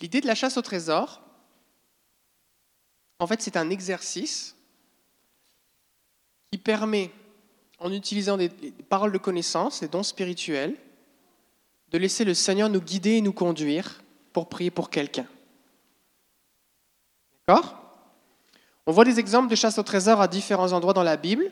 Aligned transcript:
L'idée 0.00 0.20
de 0.20 0.26
la 0.26 0.34
chasse 0.34 0.56
au 0.56 0.62
trésor, 0.62 1.22
en 3.18 3.26
fait, 3.26 3.40
c'est 3.40 3.56
un 3.56 3.70
exercice 3.70 4.56
qui 6.50 6.58
permet, 6.58 7.10
en 7.78 7.92
utilisant 7.92 8.36
des 8.36 8.48
paroles 8.88 9.12
de 9.12 9.18
connaissance, 9.18 9.80
des 9.80 9.88
dons 9.88 10.02
spirituels, 10.02 10.76
de 11.88 11.98
laisser 11.98 12.24
le 12.24 12.34
Seigneur 12.34 12.68
nous 12.68 12.80
guider 12.80 13.12
et 13.12 13.20
nous 13.20 13.32
conduire 13.32 14.02
pour 14.32 14.48
prier 14.48 14.70
pour 14.70 14.90
quelqu'un. 14.90 15.26
D'accord? 17.46 17.80
On 18.86 18.92
voit 18.92 19.04
des 19.04 19.18
exemples 19.18 19.48
de 19.48 19.54
chasse 19.54 19.78
au 19.78 19.82
trésor 19.82 20.20
à 20.20 20.28
différents 20.28 20.72
endroits 20.72 20.92
dans 20.92 21.02
la 21.02 21.16
Bible 21.16 21.50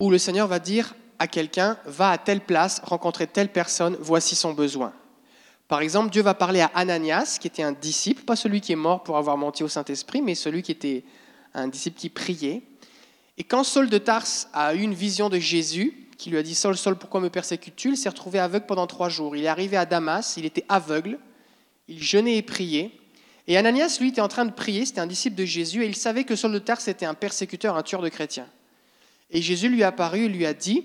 où 0.00 0.10
le 0.10 0.18
Seigneur 0.18 0.46
va 0.46 0.58
dire 0.58 0.94
à 1.18 1.26
quelqu'un, 1.26 1.78
va 1.84 2.10
à 2.10 2.18
telle 2.18 2.40
place, 2.40 2.80
rencontrer 2.80 3.26
telle 3.26 3.52
personne, 3.52 3.96
voici 4.00 4.36
son 4.36 4.54
besoin. 4.54 4.92
Par 5.68 5.82
exemple, 5.82 6.10
Dieu 6.10 6.22
va 6.22 6.32
parler 6.32 6.60
à 6.60 6.70
Ananias, 6.74 7.36
qui 7.38 7.46
était 7.46 7.62
un 7.62 7.72
disciple, 7.72 8.24
pas 8.24 8.36
celui 8.36 8.62
qui 8.62 8.72
est 8.72 8.76
mort 8.76 9.02
pour 9.02 9.18
avoir 9.18 9.36
menti 9.36 9.62
au 9.62 9.68
Saint-Esprit, 9.68 10.22
mais 10.22 10.34
celui 10.34 10.62
qui 10.62 10.72
était 10.72 11.04
un 11.52 11.68
disciple 11.68 11.98
qui 11.98 12.08
priait. 12.08 12.62
Et 13.36 13.44
quand 13.44 13.64
Saul 13.64 13.90
de 13.90 13.98
Tars 13.98 14.26
a 14.54 14.74
eu 14.74 14.80
une 14.80 14.94
vision 14.94 15.28
de 15.28 15.38
Jésus, 15.38 16.08
qui 16.16 16.30
lui 16.30 16.38
a 16.38 16.42
dit 16.42 16.54
Saul, 16.54 16.76
Saul, 16.76 16.96
pourquoi 16.96 17.20
me 17.20 17.28
persécutes-tu? 17.28 17.90
Il 17.90 17.96
s'est 17.96 18.08
retrouvé 18.08 18.38
aveugle 18.38 18.66
pendant 18.66 18.86
trois 18.86 19.10
jours. 19.10 19.36
Il 19.36 19.44
est 19.44 19.48
arrivé 19.48 19.76
à 19.76 19.84
Damas, 19.84 20.36
il 20.38 20.46
était 20.46 20.64
aveugle, 20.68 21.18
il 21.86 22.02
jeûnait 22.02 22.36
et 22.36 22.42
priait. 22.42 22.90
Et 23.46 23.56
Ananias, 23.56 23.98
lui, 24.00 24.08
était 24.08 24.20
en 24.20 24.28
train 24.28 24.46
de 24.46 24.52
prier, 24.52 24.86
c'était 24.86 25.00
un 25.00 25.06
disciple 25.06 25.36
de 25.36 25.44
Jésus, 25.44 25.84
et 25.84 25.86
il 25.86 25.96
savait 25.96 26.24
que 26.24 26.34
Saul 26.34 26.52
de 26.52 26.58
Tars 26.58 26.86
était 26.88 27.06
un 27.06 27.14
persécuteur, 27.14 27.76
un 27.76 27.82
tueur 27.82 28.02
de 28.02 28.08
chrétiens. 28.08 28.48
Et 29.30 29.42
Jésus 29.42 29.68
lui 29.68 29.82
est 29.82 29.84
apparu 29.84 30.24
et 30.24 30.28
lui 30.28 30.46
a 30.46 30.54
dit, 30.54 30.84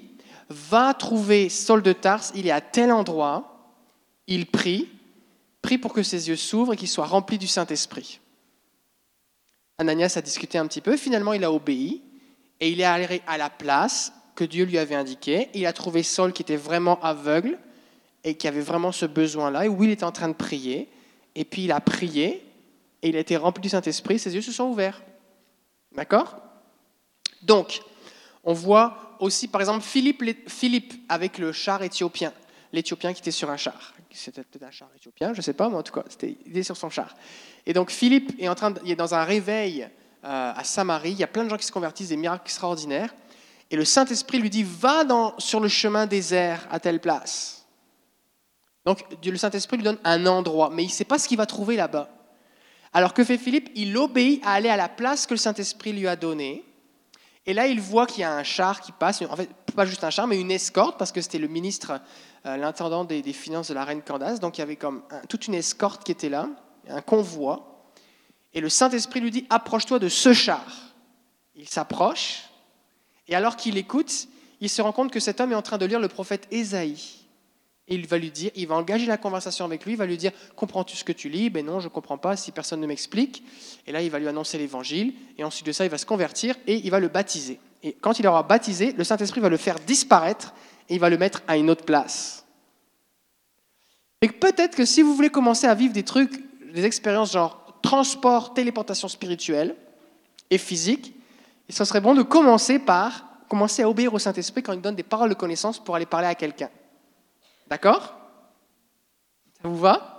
va 0.49 0.93
trouver 0.93 1.47
Saul 1.47 1.81
de 1.81 1.93
Tars, 1.93 2.23
il 2.35 2.47
est 2.47 2.52
à 2.52 2.61
tel 2.61 2.91
endroit, 2.91 3.52
il 4.27 4.45
prie, 4.45 4.89
prie 5.61 5.77
pour 5.77 5.93
que 5.93 6.03
ses 6.03 6.29
yeux 6.29 6.35
s'ouvrent 6.35 6.73
et 6.73 6.77
qu'il 6.77 6.88
soit 6.88 7.05
rempli 7.05 7.38
du 7.38 7.47
Saint-Esprit. 7.47 8.19
Ananias 9.77 10.13
a 10.15 10.21
discuté 10.21 10.57
un 10.57 10.67
petit 10.67 10.81
peu, 10.81 10.97
finalement 10.97 11.33
il 11.33 11.43
a 11.43 11.52
obéi, 11.52 12.02
et 12.59 12.69
il 12.69 12.80
est 12.80 12.85
allé 12.85 13.21
à 13.27 13.38
la 13.38 13.49
place 13.49 14.13
que 14.35 14.43
Dieu 14.43 14.65
lui 14.65 14.77
avait 14.77 14.95
indiquée. 14.95 15.49
Il 15.53 15.65
a 15.65 15.73
trouvé 15.73 16.03
Saul 16.03 16.31
qui 16.31 16.41
était 16.41 16.55
vraiment 16.55 16.99
aveugle 17.02 17.57
et 18.23 18.35
qui 18.35 18.47
avait 18.47 18.61
vraiment 18.61 18.91
ce 18.91 19.05
besoin-là, 19.05 19.65
et 19.65 19.67
où 19.67 19.83
il 19.83 19.89
était 19.89 20.05
en 20.05 20.11
train 20.11 20.30
de 20.30 20.33
prier, 20.33 20.87
et 21.35 21.43
puis 21.43 21.65
il 21.65 21.71
a 21.71 21.81
prié, 21.81 22.45
et 23.02 23.09
il 23.09 23.17
a 23.17 23.19
été 23.19 23.35
rempli 23.35 23.61
du 23.61 23.69
Saint-Esprit, 23.69 24.17
ses 24.17 24.33
yeux 24.33 24.41
se 24.41 24.53
sont 24.53 24.65
ouverts. 24.65 25.02
D'accord? 25.93 26.37
Donc, 27.41 27.81
on 28.45 28.53
voit 28.53 29.17
aussi, 29.19 29.47
par 29.47 29.61
exemple, 29.61 29.83
Philippe, 29.83 30.23
Philippe 30.49 30.93
avec 31.09 31.37
le 31.37 31.52
char 31.52 31.83
éthiopien, 31.83 32.31
l'Éthiopien 32.71 33.13
qui 33.13 33.19
était 33.19 33.31
sur 33.31 33.49
un 33.49 33.58
char. 33.58 33.93
C'était 34.14 34.44
peut-être 34.44 34.64
un 34.64 34.72
char 34.72 34.89
éthiopien, 34.95 35.33
je 35.33 35.39
ne 35.39 35.44
sais 35.44 35.53
pas, 35.53 35.69
mais 35.69 35.75
en 35.75 35.83
tout 35.83 35.94
cas, 35.94 36.03
c'était, 36.08 36.38
il 36.45 36.52
était 36.52 36.64
sur 36.64 36.78
son 36.78 36.89
char. 36.89 37.16
Et 37.66 37.73
donc 37.73 37.92
Philippe 37.92 38.33
est, 38.39 38.47
en 38.47 38.55
train 38.55 38.73
il 38.83 38.92
est 38.92 38.95
dans 38.95 39.16
un 39.16 39.23
réveil 39.23 39.83
euh, 40.23 40.53
à 40.55 40.64
Samarie, 40.64 41.11
il 41.11 41.20
y 41.20 41.23
a 41.23 41.28
plein 41.28 41.44
de 41.44 41.50
gens 41.50 41.58
qui 41.58 41.66
se 41.66 41.72
convertissent, 41.72 42.09
des 42.09 42.17
miracles 42.17 42.44
extraordinaires. 42.45 43.14
Et 43.72 43.75
le 43.75 43.86
Saint-Esprit 43.86 44.39
lui 44.39 44.50
dit, 44.50 44.64
va 44.64 45.03
dans, 45.03 45.38
sur 45.39 45.59
le 45.59 45.67
chemin 45.67 46.05
désert 46.05 46.67
à 46.70 46.80
telle 46.80 47.00
place. 47.00 47.66
Donc 48.86 49.03
le 49.23 49.38
Saint-Esprit 49.38 49.78
lui 49.78 49.83
donne 49.83 50.00
un 50.03 50.25
endroit, 50.25 50.70
mais 50.72 50.83
il 50.83 50.88
ne 50.88 50.92
sait 50.92 51.05
pas 51.05 51.17
ce 51.17 51.27
qu'il 51.27 51.38
va 51.38 51.45
trouver 51.45 51.75
là-bas. 51.75 52.09
Alors 52.94 53.14
que 53.14 53.23
fait 53.23 53.38
Philippe? 53.38 53.72
Il 53.75 53.98
obéit 53.98 54.45
à 54.45 54.52
aller 54.52 54.70
à 54.70 54.77
la 54.77 54.89
place 54.89 55.25
que 55.25 55.33
le 55.33 55.39
Saint-Esprit 55.39 55.94
lui 55.94 56.08
a 56.08 56.16
donnée. 56.16 56.64
Et 57.45 57.53
là, 57.53 57.67
il 57.67 57.81
voit 57.81 58.05
qu'il 58.05 58.22
y 58.22 58.23
a 58.23 58.33
un 58.33 58.44
char 58.44 58.80
qui 58.81 58.92
passe, 58.92 59.22
en 59.23 59.36
fait, 59.36 59.50
pas 59.75 59.85
juste 59.85 60.03
un 60.03 60.09
char, 60.09 60.27
mais 60.27 60.39
une 60.39 60.52
escorte, 60.52 60.97
parce 60.97 61.11
que 61.11 61.21
c'était 61.21 61.38
le 61.38 61.47
ministre, 61.47 61.99
euh, 62.45 62.57
l'intendant 62.57 63.03
des, 63.03 63.21
finances 63.33 63.69
de 63.69 63.73
la 63.73 63.83
reine 63.83 64.02
Candace. 64.02 64.39
Donc 64.39 64.57
il 64.57 64.61
y 64.61 64.63
avait 64.63 64.75
comme 64.75 65.03
toute 65.30 65.47
une 65.47 65.55
escorte 65.55 66.03
qui 66.03 66.11
était 66.11 66.30
là, 66.30 66.49
un 66.89 67.02
convoi. 67.02 67.85
Et 68.53 68.61
le 68.61 68.69
Saint-Esprit 68.69 69.20
lui 69.20 69.31
dit 69.31 69.45
Approche-toi 69.49 69.99
de 69.99 70.09
ce 70.09 70.33
char. 70.33 70.65
Il 71.55 71.70
s'approche, 71.70 72.43
et 73.27 73.36
alors 73.36 73.55
qu'il 73.55 73.77
écoute, 73.77 74.27
il 74.59 74.70
se 74.70 74.81
rend 74.81 74.92
compte 74.92 75.11
que 75.11 75.20
cet 75.20 75.39
homme 75.39 75.52
est 75.52 75.55
en 75.55 75.61
train 75.61 75.77
de 75.77 75.86
lire 75.86 75.99
le 75.99 76.08
prophète 76.08 76.48
Ésaïe. 76.52 77.23
Et 77.87 77.95
il 77.95 78.08
va 78.08 78.17
lui 78.17 78.31
dire, 78.31 78.49
il 78.55 78.67
va 78.67 78.75
engager 78.75 79.05
la 79.05 79.17
conversation 79.17 79.65
avec 79.65 79.83
lui, 79.86 79.93
il 79.93 79.98
va 79.98 80.05
lui 80.05 80.17
dire, 80.17 80.31
comprends-tu 80.55 80.95
ce 80.95 81.03
que 81.03 81.11
tu 81.11 81.27
lis? 81.27 81.49
Ben 81.49 81.65
non, 81.65 81.80
je 81.80 81.87
ne 81.87 81.89
comprends 81.89 82.17
pas 82.17 82.37
si 82.37 82.52
personne 82.52 82.80
ne 82.80 82.87
m'explique. 82.87 83.43
Et 83.86 83.92
là, 83.92 84.02
il 84.02 84.09
va 84.09 84.19
lui 84.19 84.27
annoncer 84.27 84.58
l'évangile, 84.58 85.14
et 85.37 85.43
ensuite 85.43 85.65
de 85.65 85.73
ça, 85.73 85.83
il 85.83 85.92
va 85.92 85.98
se 85.98 86.05
convertir 86.05 86.55
et 86.65 86.75
il 86.75 86.89
va 86.89 86.99
le 86.99 87.09
baptiser. 87.09 87.59
Et 87.83 87.94
quand 87.94 88.17
il 88.17 88.26
aura 88.26 88.44
baptisé, 88.44 88.94
le 88.94 89.04
Saint-Esprit 89.04 89.42
va 89.42 89.49
le 89.49 89.58
faire 89.58 89.80
disparaître 89.80 90.54
et 90.89 90.95
il 90.95 90.99
va 90.99 91.10
le 91.10 91.17
mettre 91.17 91.44
à 91.48 91.58
une 91.58 91.70
autre 91.70 91.83
place. 91.83 92.45
Et 94.21 94.30
peut-être 94.30 94.76
que 94.76 94.86
si 94.86 95.02
vous 95.02 95.14
voulez 95.14 95.30
commencer 95.30 95.67
à 95.67 95.76
vivre 95.76 95.93
des 95.93 96.04
trucs, 96.04 96.32
des 96.73 96.86
expériences 96.86 97.33
genre 97.33 97.77
transport, 97.82 98.54
téléportation 98.54 99.10
spirituelle 99.10 99.76
et 100.49 100.58
physique, 100.58 101.14
ce 101.70 101.83
serait 101.83 102.02
bon 102.02 102.16
de 102.16 102.22
commencer 102.22 102.80
par 102.80 103.26
commencer 103.49 103.83
à 103.83 103.89
obéir 103.89 104.14
au 104.14 104.20
Saint-Esprit 104.20 104.64
quand 104.64 104.73
il 104.73 104.82
donne 104.82 104.95
des 104.95 105.04
paroles 105.04 105.30
de 105.30 105.36
connaissance 105.36 105.77
pour 105.77 105.95
aller 105.95 106.05
parler 106.05 106.27
à 106.27 106.36
quelqu'un. 106.36 106.70
D'accord? 107.67 108.16
Ça 109.61 109.67
vous 109.67 109.77
va? 109.77 110.12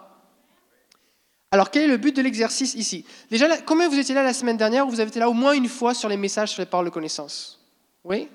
Alors, 1.54 1.70
quel 1.70 1.84
est 1.84 1.86
le 1.86 1.98
but 1.98 2.16
de 2.16 2.20
l'exercice 2.20 2.74
ici? 2.74 3.04
Déjà, 3.30 3.58
combien 3.58 3.88
vous 3.88 3.96
étiez 3.96 4.12
là 4.12 4.24
la 4.24 4.34
semaine 4.34 4.56
dernière 4.56 4.84
Vous 4.88 4.98
avez 4.98 5.08
été 5.08 5.20
là 5.20 5.30
au 5.30 5.32
moins 5.32 5.52
une 5.52 5.68
fois 5.68 5.94
sur 5.94 6.08
les 6.08 6.16
messages 6.16 6.50
sur 6.50 6.60
les 6.60 6.66
paroles 6.66 6.86
de 6.86 6.90
connaissance? 6.90 7.60
Oui? 8.02 8.28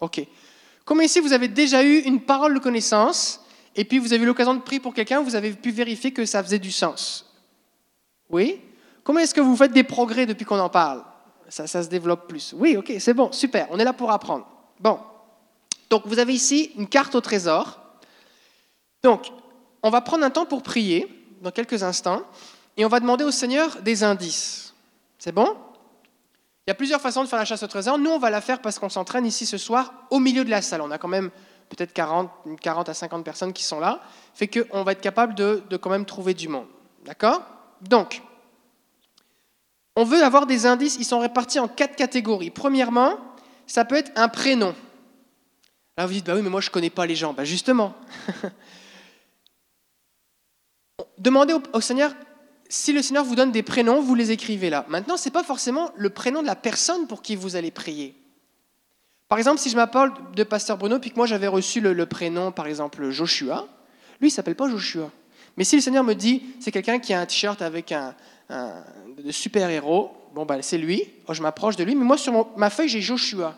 Ok. 0.00 0.26
Combien 0.86 1.04
ici 1.04 1.20
vous 1.20 1.34
avez 1.34 1.48
déjà 1.48 1.84
eu 1.84 1.98
une 1.98 2.18
parole 2.18 2.54
de 2.54 2.58
connaissance 2.58 3.44
et 3.74 3.84
puis 3.84 3.98
vous 3.98 4.14
avez 4.14 4.22
eu 4.22 4.26
l'occasion 4.26 4.54
de 4.54 4.62
prier 4.62 4.80
pour 4.80 4.94
quelqu'un, 4.94 5.20
vous 5.20 5.34
avez 5.34 5.50
pu 5.50 5.70
vérifier 5.70 6.14
que 6.14 6.24
ça 6.24 6.42
faisait 6.42 6.58
du 6.58 6.72
sens? 6.72 7.30
Oui? 8.30 8.58
Comment 9.04 9.20
est-ce 9.20 9.34
que 9.34 9.42
vous 9.42 9.54
faites 9.54 9.72
des 9.72 9.84
progrès 9.84 10.24
depuis 10.24 10.46
qu'on 10.46 10.58
en 10.58 10.70
parle? 10.70 11.04
Ça 11.50 11.66
se 11.66 11.90
développe 11.90 12.26
plus. 12.26 12.54
Oui, 12.56 12.74
ok, 12.78 12.90
c'est 13.00 13.12
bon, 13.12 13.32
super, 13.32 13.68
on 13.70 13.78
est 13.78 13.84
là 13.84 13.92
pour 13.92 14.10
apprendre. 14.10 14.48
Bon. 14.80 14.98
Donc 15.90 16.06
vous 16.06 16.18
avez 16.18 16.32
ici 16.32 16.72
une 16.78 16.88
carte 16.88 17.14
au 17.16 17.20
trésor. 17.20 17.78
Donc, 19.02 19.26
on 19.82 19.90
va 19.90 20.00
prendre 20.00 20.24
un 20.24 20.30
temps 20.30 20.46
pour 20.46 20.62
prier 20.62 21.06
dans 21.46 21.52
quelques 21.52 21.84
instants 21.84 22.22
et 22.76 22.84
on 22.84 22.88
va 22.88 23.00
demander 23.00 23.24
au 23.24 23.30
Seigneur 23.30 23.80
des 23.80 24.02
indices. 24.02 24.74
C'est 25.18 25.32
bon? 25.32 25.56
Il 26.66 26.70
y 26.70 26.72
a 26.72 26.74
plusieurs 26.74 27.00
façons 27.00 27.22
de 27.22 27.28
faire 27.28 27.38
la 27.38 27.44
chasse 27.44 27.62
au 27.62 27.68
trésor. 27.68 27.98
Nous, 27.98 28.10
on 28.10 28.18
va 28.18 28.30
la 28.30 28.40
faire 28.40 28.60
parce 28.60 28.80
qu'on 28.80 28.88
s'entraîne 28.88 29.24
ici 29.24 29.46
ce 29.46 29.56
soir 29.56 29.94
au 30.10 30.18
milieu 30.18 30.44
de 30.44 30.50
la 30.50 30.60
salle. 30.60 30.80
On 30.80 30.90
a 30.90 30.98
quand 30.98 31.08
même 31.08 31.30
peut-être 31.68 31.92
40, 31.92 32.28
40 32.60 32.88
à 32.88 32.94
50 32.94 33.24
personnes 33.24 33.52
qui 33.52 33.62
sont 33.62 33.78
là. 33.78 34.00
Fait 34.34 34.48
qu'on 34.48 34.82
va 34.82 34.92
être 34.92 35.00
capable 35.00 35.36
de, 35.36 35.62
de 35.70 35.76
quand 35.76 35.90
même 35.90 36.04
trouver 36.04 36.34
du 36.34 36.48
monde. 36.48 36.66
D'accord? 37.04 37.42
Donc, 37.80 38.22
on 39.94 40.02
veut 40.02 40.24
avoir 40.24 40.46
des 40.46 40.66
indices. 40.66 40.96
Ils 40.98 41.04
sont 41.04 41.20
répartis 41.20 41.60
en 41.60 41.68
quatre 41.68 41.94
catégories. 41.94 42.50
Premièrement, 42.50 43.18
ça 43.68 43.84
peut 43.84 43.94
être 43.94 44.10
un 44.16 44.28
prénom. 44.28 44.74
Là, 45.96 46.06
vous 46.06 46.12
dites, 46.12 46.26
bah 46.26 46.34
oui, 46.34 46.42
mais 46.42 46.50
moi, 46.50 46.60
je 46.60 46.68
ne 46.68 46.72
connais 46.72 46.90
pas 46.90 47.06
les 47.06 47.14
gens. 47.14 47.32
Bah 47.32 47.44
justement. 47.44 47.94
demandez 51.18 51.54
au, 51.72 51.80
Seigneur, 51.80 52.12
si 52.68 52.92
le 52.92 53.02
Seigneur 53.02 53.24
vous 53.24 53.36
donne 53.36 53.52
des 53.52 53.62
prénoms, 53.62 54.00
vous 54.00 54.14
les 54.14 54.30
écrivez 54.30 54.70
là. 54.70 54.84
Maintenant, 54.88 55.16
ce 55.16 55.26
n'est 55.26 55.32
pas 55.32 55.44
forcément 55.44 55.90
le 55.96 56.10
prénom 56.10 56.42
de 56.42 56.46
la 56.46 56.56
personne 56.56 57.06
pour 57.06 57.22
qui 57.22 57.36
vous 57.36 57.56
allez 57.56 57.70
prier. 57.70 58.14
Par 59.28 59.38
exemple, 59.38 59.60
si 59.60 59.70
je 59.70 59.76
m'appelle 59.76 60.10
de 60.34 60.44
Pasteur 60.44 60.78
Bruno, 60.78 60.98
puis 60.98 61.10
que 61.10 61.16
moi 61.16 61.26
j'avais 61.26 61.48
reçu 61.48 61.80
le, 61.80 62.06
prénom, 62.06 62.52
par 62.52 62.66
exemple, 62.66 63.10
Joshua, 63.10 63.66
lui, 64.20 64.28
il 64.28 64.30
s'appelle 64.30 64.54
pas 64.54 64.68
Joshua. 64.68 65.10
Mais 65.56 65.64
si 65.64 65.76
le 65.76 65.82
Seigneur 65.82 66.04
me 66.04 66.14
dit, 66.14 66.42
c'est 66.60 66.70
quelqu'un 66.70 66.98
qui 66.98 67.12
a 67.12 67.20
un 67.20 67.26
t-shirt 67.26 67.60
avec 67.62 67.92
un, 67.92 68.14
super-héros, 69.30 70.12
bon, 70.34 70.44
ben, 70.44 70.62
c'est 70.62 70.78
lui, 70.78 71.02
oh, 71.26 71.34
je 71.34 71.42
m'approche 71.42 71.76
de 71.76 71.84
lui, 71.84 71.94
mais 71.94 72.04
moi, 72.04 72.18
sur 72.18 72.56
ma 72.56 72.70
feuille, 72.70 72.88
j'ai 72.88 73.00
Joshua. 73.00 73.56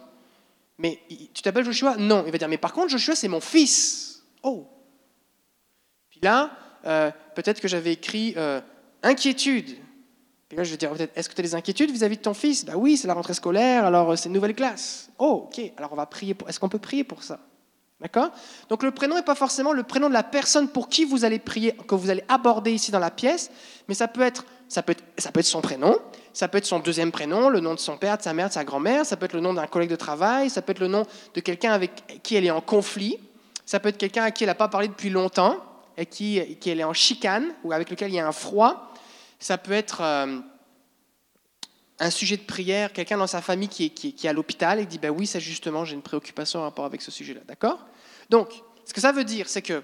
Mais 0.79 1.01
tu 1.35 1.43
t'appelles 1.43 1.65
Joshua? 1.65 1.97
Non. 1.97 2.23
Il 2.25 2.33
va 2.33 2.39
dire, 2.39 2.49
mais 2.49 2.57
par 2.57 2.73
contre, 2.73 2.89
Joshua, 2.89 3.17
c'est 3.17 3.29
mon 3.29 3.41
fils. 3.41 4.23
Oh. 4.43 4.67
Puis 6.11 6.21
là, 6.23 6.51
euh, 6.87 7.11
peut-être 7.35 7.61
que 7.61 7.69
j'avais 7.69 7.93
écrit 7.93 8.35
euh, 8.37 8.61
inquiétude. 9.03 9.77
Puis 10.49 10.57
là, 10.57 10.65
je 10.65 10.71
vais 10.71 10.77
dire 10.77 10.91
peut-être, 10.91 11.17
est-ce 11.17 11.29
que 11.29 11.35
tu 11.35 11.41
as 11.41 11.45
des 11.45 11.55
inquiétudes 11.55 11.91
vis-à-vis 11.91 12.17
de 12.17 12.23
ton 12.23 12.35
fils? 12.35 12.65
Bah 12.65 12.75
oui, 12.77 12.97
c'est 12.97 13.07
la 13.07 13.15
rentrée 13.15 13.35
scolaire, 13.35 13.85
alors 13.85 14.13
euh, 14.13 14.17
c'est 14.17 14.29
une 14.29 14.35
nouvelle 14.35 14.55
classe. 14.55 15.11
Oh, 15.19 15.47
ok, 15.47 15.61
alors 15.77 15.93
on 15.93 15.97
va 15.97 16.07
prier. 16.07 16.35
Est-ce 16.49 16.59
qu'on 16.59 16.71
peut 16.71 16.79
prier 16.79 17.05
pour 17.05 17.23
ça? 17.23 17.39
D'accord? 18.01 18.31
Donc 18.69 18.85
le 18.85 18.93
prénom 18.93 19.17
n'est 19.17 19.23
pas 19.23 19.35
forcément 19.35 19.73
le 19.73 19.83
prénom 19.83 20.09
de 20.09 20.15
la 20.15 20.23
personne 20.23 20.69
pour 20.69 20.89
qui 20.89 21.05
vous 21.05 21.25
allez 21.25 21.41
prier, 21.41 21.73
que 21.73 21.97
vous 21.97 22.11
allez 22.11 22.23
aborder 22.29 22.71
ici 22.71 22.93
dans 22.93 23.01
la 23.01 23.11
pièce, 23.11 23.51
mais 23.89 23.95
ça 23.95 24.07
peut 24.07 24.23
être, 24.23 24.47
ça 24.69 24.83
peut 24.83 24.93
être, 24.93 25.03
ça 25.19 25.33
peut 25.33 25.41
être 25.41 25.47
son 25.47 25.61
prénom, 25.61 25.99
ça 26.33 26.47
peut 26.47 26.59
être 26.59 26.67
son 26.67 26.79
deuxième 26.79 27.11
prénom, 27.11 27.49
le 27.49 27.59
nom 27.59 27.75
de 27.75 27.81
son 27.81 27.97
père, 27.97 28.17
de 28.17 28.23
sa 28.23 28.33
mère, 28.33 28.49
de 28.49 28.53
sa 28.53 28.63
grand-mère, 28.63 29.05
ça 29.05 29.17
peut 29.17 29.25
être 29.25 29.33
le 29.33 29.41
nom 29.41 29.53
d'un 29.53 29.67
collègue 29.67 29.91
de 29.91 29.97
travail, 29.97 30.49
ça 30.49 30.63
peut 30.63 30.71
être 30.71 30.79
le 30.79 30.87
nom 30.87 31.05
de 31.35 31.41
quelqu'un 31.41 31.73
avec 31.73 32.23
qui 32.23 32.37
elle 32.37 32.47
est 32.47 32.53
en 32.53 32.61
conflit, 32.61 33.19
ça 33.67 33.81
peut 33.81 33.89
être 33.89 33.99
quelqu'un 33.99 34.23
à 34.23 34.31
qui 34.31 34.45
elle 34.45 34.51
n'a 34.51 34.55
pas 34.55 34.69
parlé 34.69 34.87
depuis 34.87 35.11
longtemps, 35.11 35.57
et 35.99 36.07
qui, 36.07 36.57
qui 36.59 36.71
est 36.71 36.85
en 36.85 36.95
chicane, 36.95 37.53
ou 37.65 37.73
avec 37.73 37.91
lequel 37.91 38.11
il 38.11 38.15
y 38.15 38.21
a 38.21 38.27
un 38.27 38.33
froid. 38.33 38.95
Ça 39.41 39.59
peut 39.59 39.73
être 39.73 40.01
euh, 40.01 40.41
un 41.99 42.11
sujet 42.11 42.37
de 42.37 42.43
prière, 42.43 42.93
quelqu'un 42.93 43.19
dans 43.19 43.27
sa 43.27 43.43
famille 43.43 43.69
qui 43.69 43.87
est, 43.87 43.91
qui, 43.91 44.15
est 44.27 44.29
à 44.29 44.33
l'hôpital 44.33 44.79
et 44.79 44.87
dit 44.87 44.99
ben 44.99 45.11
oui, 45.11 45.27
c'est 45.27 45.41
justement, 45.41 45.85
j'ai 45.85 45.95
une 45.95 46.03
préoccupation 46.03 46.61
en 46.61 46.63
rapport 46.63 46.85
avec 46.85 47.03
ce 47.03 47.11
sujet-là. 47.11 47.41
D'accord? 47.47 47.85
Donc, 48.31 48.63
ce 48.85 48.95
que 48.95 49.01
ça 49.01 49.11
veut 49.11 49.25
dire, 49.25 49.49
c'est 49.49 49.61
que 49.63 49.83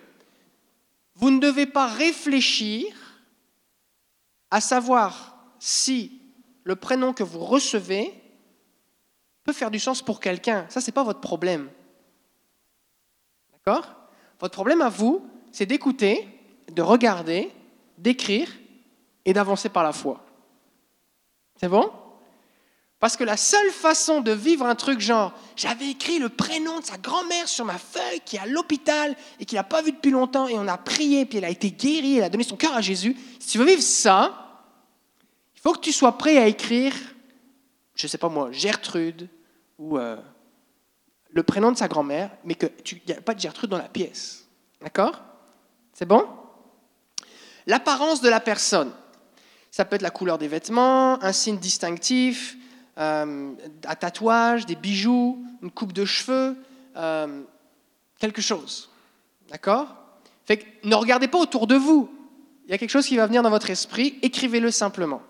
Vous 1.17 1.31
ne 1.31 1.41
devez 1.41 1.67
pas 1.67 1.87
réfléchir 1.87 2.87
à 4.51 4.61
savoir 4.61 5.37
si 5.59 6.21
le 6.63 6.77
prénom 6.77 7.13
que 7.13 7.23
vous 7.23 7.45
recevez 7.45 8.15
peut 9.45 9.53
faire 9.53 9.71
du 9.71 9.79
sens 9.79 10.01
pour 10.03 10.21
quelqu'un. 10.21 10.67
Ça, 10.69 10.81
ce 10.81 10.87
n'est 10.87 10.93
pas 10.93 11.05
votre 11.05 11.21
problème. 11.21 11.71
D'accord? 13.53 13.95
Votre 14.41 14.55
problème 14.55 14.81
à 14.81 14.89
vous, 14.89 15.25
c'est 15.55 15.67
d'écouter, 15.67 16.27
de 16.73 16.83
regarder, 16.83 17.49
d'écrire 17.97 18.51
et 19.25 19.33
d'avancer 19.33 19.69
par 19.69 19.85
la 19.85 19.93
foi. 19.93 20.27
C'est 21.61 21.69
bon? 21.69 21.93
Parce 22.99 23.17
que 23.17 23.23
la 23.23 23.37
seule 23.37 23.71
façon 23.71 24.21
de 24.21 24.33
vivre 24.33 24.67
un 24.67 24.75
truc 24.75 24.99
genre, 24.99 25.33
j'avais 25.55 25.91
écrit 25.91 26.19
le 26.19 26.29
prénom 26.29 26.81
de 26.81 26.85
sa 26.85 26.99
grand-mère 26.99 27.47
sur 27.47 27.65
ma 27.65 27.79
feuille 27.79 28.21
qui 28.25 28.35
est 28.35 28.41
à 28.41 28.47
l'hôpital 28.47 29.15
et 29.39 29.45
qui 29.45 29.55
n'a 29.55 29.63
pas 29.63 29.81
vu 29.81 29.93
depuis 29.93 30.11
longtemps 30.11 30.49
et 30.49 30.59
on 30.59 30.67
a 30.67 30.77
prié, 30.77 31.25
puis 31.25 31.39
elle 31.39 31.45
a 31.45 31.51
été 31.51 31.71
guérie, 31.71 32.17
elle 32.17 32.25
a 32.25 32.31
donné 32.31 32.43
son 32.43 32.57
cœur 32.57 32.75
à 32.75 32.81
Jésus. 32.81 33.17
Si 33.39 33.51
tu 33.51 33.59
veux 33.59 33.67
vivre 33.67 33.81
ça, 33.81 34.67
il 35.55 35.61
faut 35.61 35.73
que 35.73 35.81
tu 35.81 35.93
sois 35.93 36.19
prêt 36.19 36.37
à 36.37 36.49
écrire, 36.49 36.95
je 37.95 38.07
ne 38.07 38.11
sais 38.11 38.19
pas 38.19 38.29
moi, 38.29 38.51
Gertrude 38.51 39.29
ou 39.79 39.99
euh, 39.99 40.17
le 41.31 41.43
prénom 41.45 41.71
de 41.71 41.77
sa 41.77 41.87
grand-mère, 41.87 42.33
mais 42.43 42.57
qu'il 42.57 43.03
n'y 43.07 43.15
a 43.15 43.21
pas 43.21 43.35
de 43.35 43.41
Gertrude 43.41 43.71
dans 43.71 43.79
la 43.79 43.89
pièce. 43.89 44.49
D'accord? 44.81 45.23
C'est 45.95 46.07
bon? 46.07 46.27
L'apparence 47.67 48.21
de 48.21 48.29
la 48.29 48.41
personne. 48.41 48.93
Ça 49.71 49.85
peut 49.85 49.97
être 49.97 50.03
la 50.03 50.11
couleur 50.11 50.39
des 50.39 50.49
vêtements, 50.49 51.23
un 51.23 51.33
signe 51.33 51.59
distinctif, 51.59 52.57
euh, 52.99 53.53
un 53.87 53.95
tatouage, 53.95 54.67
des 54.67 54.77
bijoux, 54.77 55.43
une 55.63 55.71
coupe 55.71 55.93
de 55.93 56.05
cheveux, 56.05 56.57
euh, 56.97 57.43
quelque 58.19 58.43
chose. 58.43 58.91
D'accord? 59.49 59.89
Ne 60.85 60.95
regardez 60.95 61.29
pas 61.29 61.39
autour 61.39 61.67
de 61.67 61.75
vous. 61.75 62.11
Il 62.67 62.71
y 62.71 62.75
a 62.75 62.79
quelque 62.79 62.91
chose 62.91 63.07
qui 63.07 63.17
va 63.17 63.27
venir 63.27 63.43
dans 63.43 63.51
votre 63.51 63.71
esprit, 63.71 64.19
écrivez-le 64.23 64.71
simplement. 64.71 65.23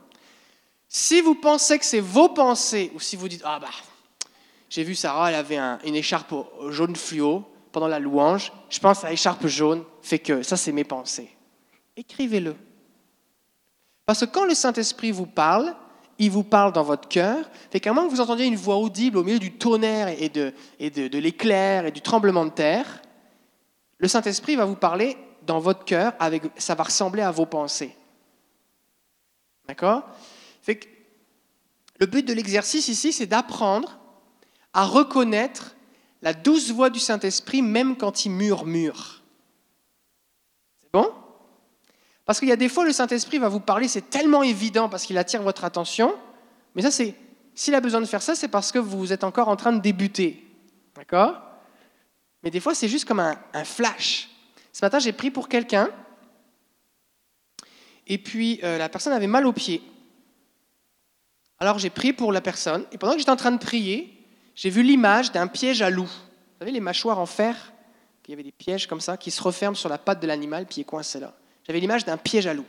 Si 0.88 1.20
vous 1.20 1.34
pensez 1.34 1.78
que 1.78 1.84
c'est 1.84 2.00
vos 2.00 2.28
pensées, 2.28 2.92
ou 2.94 3.00
si 3.00 3.16
vous 3.16 3.28
dites 3.28 3.42
Ah 3.44 3.58
bah, 3.60 3.68
j'ai 4.70 4.82
vu 4.82 4.94
Sarah, 4.94 5.30
elle 5.30 5.36
avait 5.36 5.58
une 5.58 5.94
écharpe 5.94 6.34
jaune 6.70 6.96
fluo 6.96 7.44
pendant 7.74 7.88
la 7.88 7.98
louange, 7.98 8.52
je 8.70 8.78
pense 8.78 9.02
à 9.02 9.10
l'écharpe 9.10 9.48
jaune, 9.48 9.82
fait 10.00 10.20
que 10.20 10.44
ça 10.44 10.56
c'est 10.56 10.70
mes 10.70 10.84
pensées. 10.84 11.28
Écrivez-le. 11.96 12.54
Parce 14.06 14.20
que 14.20 14.26
quand 14.26 14.46
le 14.46 14.54
Saint-Esprit 14.54 15.10
vous 15.10 15.26
parle, 15.26 15.74
il 16.20 16.30
vous 16.30 16.44
parle 16.44 16.72
dans 16.72 16.84
votre 16.84 17.08
cœur. 17.08 17.50
Fait 17.72 17.80
qu'à 17.80 17.92
moins 17.92 18.06
que 18.06 18.10
vous 18.12 18.20
entendiez 18.20 18.46
une 18.46 18.54
voix 18.54 18.76
audible 18.76 19.18
au 19.18 19.24
milieu 19.24 19.40
du 19.40 19.52
tonnerre 19.52 20.08
et 20.08 20.28
de, 20.28 20.54
et 20.78 20.90
de, 20.90 21.18
l'éclair 21.18 21.86
et 21.86 21.90
du 21.90 22.00
tremblement 22.00 22.44
de 22.44 22.50
terre, 22.50 23.02
le 23.98 24.06
Saint-Esprit 24.06 24.54
va 24.54 24.66
vous 24.66 24.76
parler 24.76 25.16
dans 25.42 25.58
votre 25.58 25.84
cœur, 25.84 26.14
avec, 26.20 26.44
ça 26.56 26.76
va 26.76 26.84
ressembler 26.84 27.22
à 27.22 27.32
vos 27.32 27.46
pensées. 27.46 27.96
D'accord? 29.66 30.04
Fait 30.62 30.76
que 30.76 30.86
le 31.98 32.06
but 32.06 32.26
de 32.26 32.32
l'exercice 32.32 32.86
ici, 32.86 33.12
c'est 33.12 33.26
d'apprendre 33.26 33.98
à 34.72 34.84
reconnaître 34.84 35.74
la 36.24 36.32
douce 36.32 36.70
voix 36.70 36.88
du 36.88 36.98
Saint-Esprit, 36.98 37.60
même 37.60 37.96
quand 37.96 38.24
il 38.24 38.30
murmure. 38.30 39.22
C'est 40.80 40.90
bon? 40.90 41.12
Parce 42.24 42.38
qu'il 42.38 42.48
y 42.48 42.52
a 42.52 42.56
des 42.56 42.70
fois, 42.70 42.86
le 42.86 42.92
Saint-Esprit 42.92 43.38
va 43.38 43.50
vous 43.50 43.60
parler, 43.60 43.88
c'est 43.88 44.08
tellement 44.08 44.42
évident 44.42 44.88
parce 44.88 45.04
qu'il 45.04 45.18
attire 45.18 45.42
votre 45.42 45.64
attention. 45.64 46.14
Mais 46.74 46.80
ça, 46.80 46.90
c'est, 46.90 47.14
s'il 47.54 47.74
a 47.74 47.80
besoin 47.82 48.00
de 48.00 48.06
faire 48.06 48.22
ça, 48.22 48.34
c'est 48.34 48.48
parce 48.48 48.72
que 48.72 48.78
vous 48.78 49.12
êtes 49.12 49.22
encore 49.22 49.48
en 49.48 49.56
train 49.56 49.72
de 49.72 49.80
débuter. 49.80 50.42
D'accord? 50.96 51.42
Mais 52.42 52.50
des 52.50 52.60
fois, 52.60 52.74
c'est 52.74 52.88
juste 52.88 53.04
comme 53.04 53.20
un, 53.20 53.64
flash. 53.64 54.30
Ce 54.72 54.82
matin, 54.82 54.98
j'ai 54.98 55.12
pris 55.12 55.30
pour 55.30 55.46
quelqu'un. 55.46 55.90
Et 58.06 58.16
puis, 58.16 58.60
euh, 58.64 58.78
la 58.78 58.88
personne 58.88 59.12
avait 59.12 59.26
mal 59.26 59.46
aux 59.46 59.52
pieds. 59.52 59.82
Alors, 61.58 61.78
j'ai 61.78 61.90
prié 61.90 62.14
pour 62.14 62.32
la 62.32 62.40
personne. 62.40 62.86
Et 62.92 62.98
pendant 62.98 63.12
que 63.12 63.18
j'étais 63.18 63.30
en 63.30 63.36
train 63.36 63.52
de 63.52 63.58
prier, 63.58 64.13
j'ai 64.54 64.70
vu 64.70 64.82
l'image 64.82 65.32
d'un 65.32 65.46
piège 65.46 65.82
à 65.82 65.90
loup. 65.90 66.04
Vous 66.04 66.58
savez, 66.60 66.70
les 66.70 66.80
mâchoires 66.80 67.18
en 67.18 67.26
fer 67.26 67.72
Il 68.26 68.30
y 68.30 68.34
avait 68.34 68.42
des 68.42 68.52
pièges 68.52 68.86
comme 68.86 69.00
ça 69.00 69.16
qui 69.16 69.30
se 69.30 69.42
referment 69.42 69.74
sur 69.74 69.88
la 69.88 69.98
patte 69.98 70.20
de 70.20 70.26
l'animal, 70.26 70.66
puis 70.66 70.76
il 70.78 70.80
est 70.82 70.84
coincé 70.84 71.20
là. 71.20 71.34
J'avais 71.66 71.80
l'image 71.80 72.04
d'un 72.04 72.16
piège 72.16 72.46
à 72.46 72.54
loup. 72.54 72.66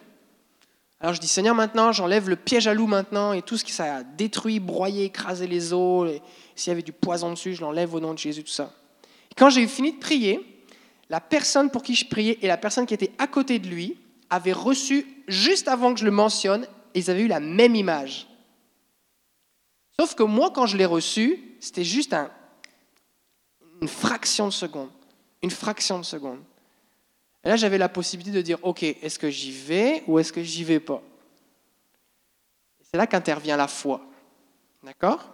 Alors 1.01 1.13
je 1.13 1.19
dis, 1.19 1.27
Seigneur, 1.27 1.53
maintenant, 1.53 1.91
j'enlève 1.91 2.29
le 2.29 2.35
piège 2.35 2.67
à 2.67 2.73
loup 2.73 2.87
maintenant 2.87 3.33
et 3.33 3.41
tout 3.41 3.57
ce 3.57 3.65
qui 3.65 3.73
ça 3.73 3.97
a 3.97 4.03
détruit, 4.03 4.59
broyé, 4.59 5.05
écrasé 5.05 5.45
les 5.45 5.73
os, 5.73 6.09
s'il 6.55 6.71
y 6.71 6.73
avait 6.73 6.81
du 6.81 6.93
poison 6.93 7.31
dessus, 7.31 7.53
je 7.53 7.61
l'enlève 7.61 7.93
au 7.93 7.99
nom 7.99 8.13
de 8.13 8.17
Jésus, 8.17 8.43
tout 8.43 8.51
ça. 8.51 8.71
Et 9.31 9.35
quand 9.35 9.49
j'ai 9.49 9.67
fini 9.67 9.91
de 9.91 9.99
prier, 9.99 10.39
la 11.09 11.19
personne 11.19 11.69
pour 11.69 11.83
qui 11.83 11.95
je 11.95 12.07
priais 12.07 12.39
et 12.41 12.47
la 12.47 12.57
personne 12.57 12.85
qui 12.85 12.93
était 12.93 13.11
à 13.17 13.27
côté 13.27 13.59
de 13.59 13.67
lui 13.67 13.97
avaient 14.29 14.53
reçu, 14.53 15.05
juste 15.27 15.67
avant 15.67 15.93
que 15.93 15.99
je 15.99 16.05
le 16.05 16.11
mentionne, 16.11 16.65
ils 16.95 17.11
avaient 17.11 17.21
eu 17.21 17.27
la 17.27 17.41
même 17.41 17.75
image. 17.75 18.27
Sauf 19.99 20.15
que 20.15 20.23
moi, 20.23 20.51
quand 20.51 20.65
je 20.65 20.77
l'ai 20.77 20.85
reçu, 20.85 21.55
c'était 21.59 21.83
juste 21.83 22.13
un, 22.13 22.29
une 23.81 23.87
fraction 23.87 24.45
de 24.45 24.53
seconde. 24.53 24.89
Une 25.41 25.51
fraction 25.51 25.99
de 25.99 26.03
seconde. 26.03 26.39
Et 27.43 27.49
là, 27.49 27.55
j'avais 27.55 27.77
la 27.77 27.89
possibilité 27.89 28.35
de 28.35 28.41
dire, 28.41 28.57
OK, 28.63 28.83
est-ce 28.83 29.19
que 29.19 29.29
j'y 29.29 29.51
vais 29.51 30.03
ou 30.07 30.19
est-ce 30.19 30.33
que 30.33 30.43
j'y 30.43 30.63
vais 30.63 30.79
pas? 30.79 31.01
C'est 32.81 32.97
là 32.97 33.07
qu'intervient 33.07 33.55
la 33.55 33.67
foi. 33.67 34.01
D'accord? 34.83 35.29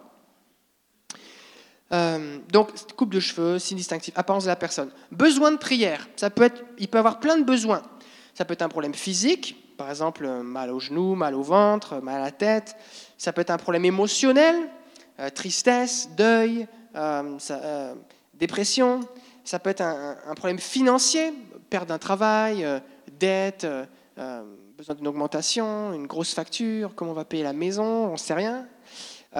Euh, 1.92 2.38
donc, 2.50 2.70
coupe 2.94 3.12
de 3.12 3.20
cheveux, 3.20 3.58
signe 3.58 3.76
distinctif, 3.76 4.14
apparence 4.16 4.44
de 4.44 4.48
la 4.48 4.56
personne. 4.56 4.90
Besoin 5.10 5.52
de 5.52 5.56
prière. 5.56 6.08
Ça 6.16 6.30
peut 6.30 6.44
être, 6.44 6.62
il 6.78 6.88
peut 6.88 6.98
avoir 6.98 7.20
plein 7.20 7.36
de 7.36 7.44
besoins. 7.44 7.82
Ça 8.34 8.44
peut 8.44 8.54
être 8.54 8.62
un 8.62 8.68
problème 8.68 8.94
physique, 8.94 9.61
par 9.76 9.90
exemple 9.90 10.26
mal 10.28 10.70
au 10.70 10.80
genou, 10.80 11.14
mal 11.14 11.34
au 11.34 11.42
ventre, 11.42 12.00
mal 12.00 12.16
à 12.16 12.24
la 12.24 12.30
tête. 12.30 12.76
Ça 13.18 13.32
peut 13.32 13.40
être 13.40 13.50
un 13.50 13.58
problème 13.58 13.84
émotionnel, 13.84 14.56
euh, 15.20 15.30
tristesse, 15.30 16.08
deuil, 16.16 16.66
euh, 16.96 17.94
dépression. 18.34 19.00
Ça 19.44 19.58
peut 19.58 19.70
être 19.70 19.82
un 19.82 20.34
problème 20.34 20.58
financier, 20.58 21.32
perte 21.72 21.88
d'un 21.88 21.98
travail, 21.98 22.66
euh, 22.66 22.80
dette, 23.18 23.64
euh, 23.64 23.86
euh, 24.18 24.42
besoin 24.76 24.94
d'une 24.94 25.08
augmentation, 25.08 25.94
une 25.94 26.06
grosse 26.06 26.34
facture, 26.34 26.94
comment 26.94 27.12
on 27.12 27.14
va 27.14 27.24
payer 27.24 27.42
la 27.42 27.54
maison, 27.54 28.08
on 28.08 28.12
ne 28.12 28.16
sait 28.18 28.34
rien. 28.34 28.66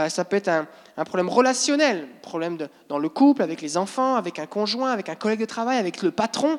ça 0.09 0.25
peut 0.25 0.37
être 0.37 0.49
un, 0.49 0.67
problème 1.05 1.29
relationnel, 1.29 2.09
problème 2.23 2.57
dans 2.89 2.99
le 2.99 3.09
couple, 3.11 3.43
avec 3.43 3.61
les 3.61 3.77
enfants, 3.77 4.15
avec 4.15 4.39
un 4.39 4.47
conjoint, 4.47 4.91
avec 4.91 5.11
un 5.11 5.15
collègue 5.15 5.41
de 5.41 5.45
travail, 5.45 5.77
avec 5.77 6.01
le 6.01 6.11
patron. 6.11 6.59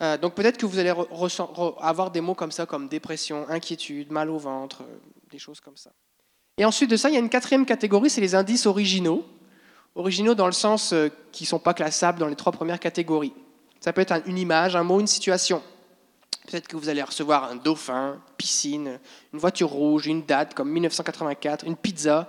Donc 0.00 0.34
peut-être 0.34 0.58
que 0.58 0.66
vous 0.66 0.78
allez 0.78 0.92
avoir 1.80 2.10
des 2.10 2.20
mots 2.20 2.34
comme 2.34 2.52
ça, 2.52 2.66
comme 2.66 2.88
dépression, 2.88 3.46
inquiétude, 3.48 4.10
mal 4.10 4.28
au 4.28 4.38
ventre, 4.38 4.82
des 5.30 5.38
choses 5.38 5.60
comme 5.60 5.76
ça. 5.76 5.90
Et 6.58 6.64
ensuite 6.64 6.90
de 6.90 6.96
ça, 6.96 7.08
il 7.08 7.14
y 7.14 7.16
a 7.16 7.20
une 7.20 7.28
quatrième 7.28 7.64
catégorie, 7.64 8.10
c'est 8.10 8.20
les 8.20 8.34
indices 8.34 8.66
originaux 8.66 9.24
originaux 9.94 10.34
dans 10.34 10.46
le 10.46 10.52
sens 10.52 10.92
euh, 10.92 11.08
qui 11.32 11.44
ne 11.44 11.48
sont 11.48 11.58
pas 11.58 11.74
classables 11.74 12.18
dans 12.18 12.26
les 12.26 12.36
trois 12.36 12.52
premières 12.52 12.80
catégories. 12.80 13.32
Ça 13.80 13.92
peut 13.92 14.00
être 14.00 14.22
une 14.26 14.38
image, 14.38 14.76
un 14.76 14.82
mot, 14.82 15.00
une 15.00 15.06
situation. 15.06 15.62
Peut-être 16.46 16.68
que 16.68 16.76
vous 16.76 16.88
allez 16.88 17.02
recevoir 17.02 17.44
un 17.44 17.56
dauphin, 17.56 18.18
piscine, 18.36 18.98
une 19.32 19.38
voiture 19.38 19.68
rouge, 19.68 20.06
une 20.06 20.24
date 20.24 20.54
comme 20.54 20.70
1984, 20.70 21.64
une 21.64 21.76
pizza. 21.76 22.28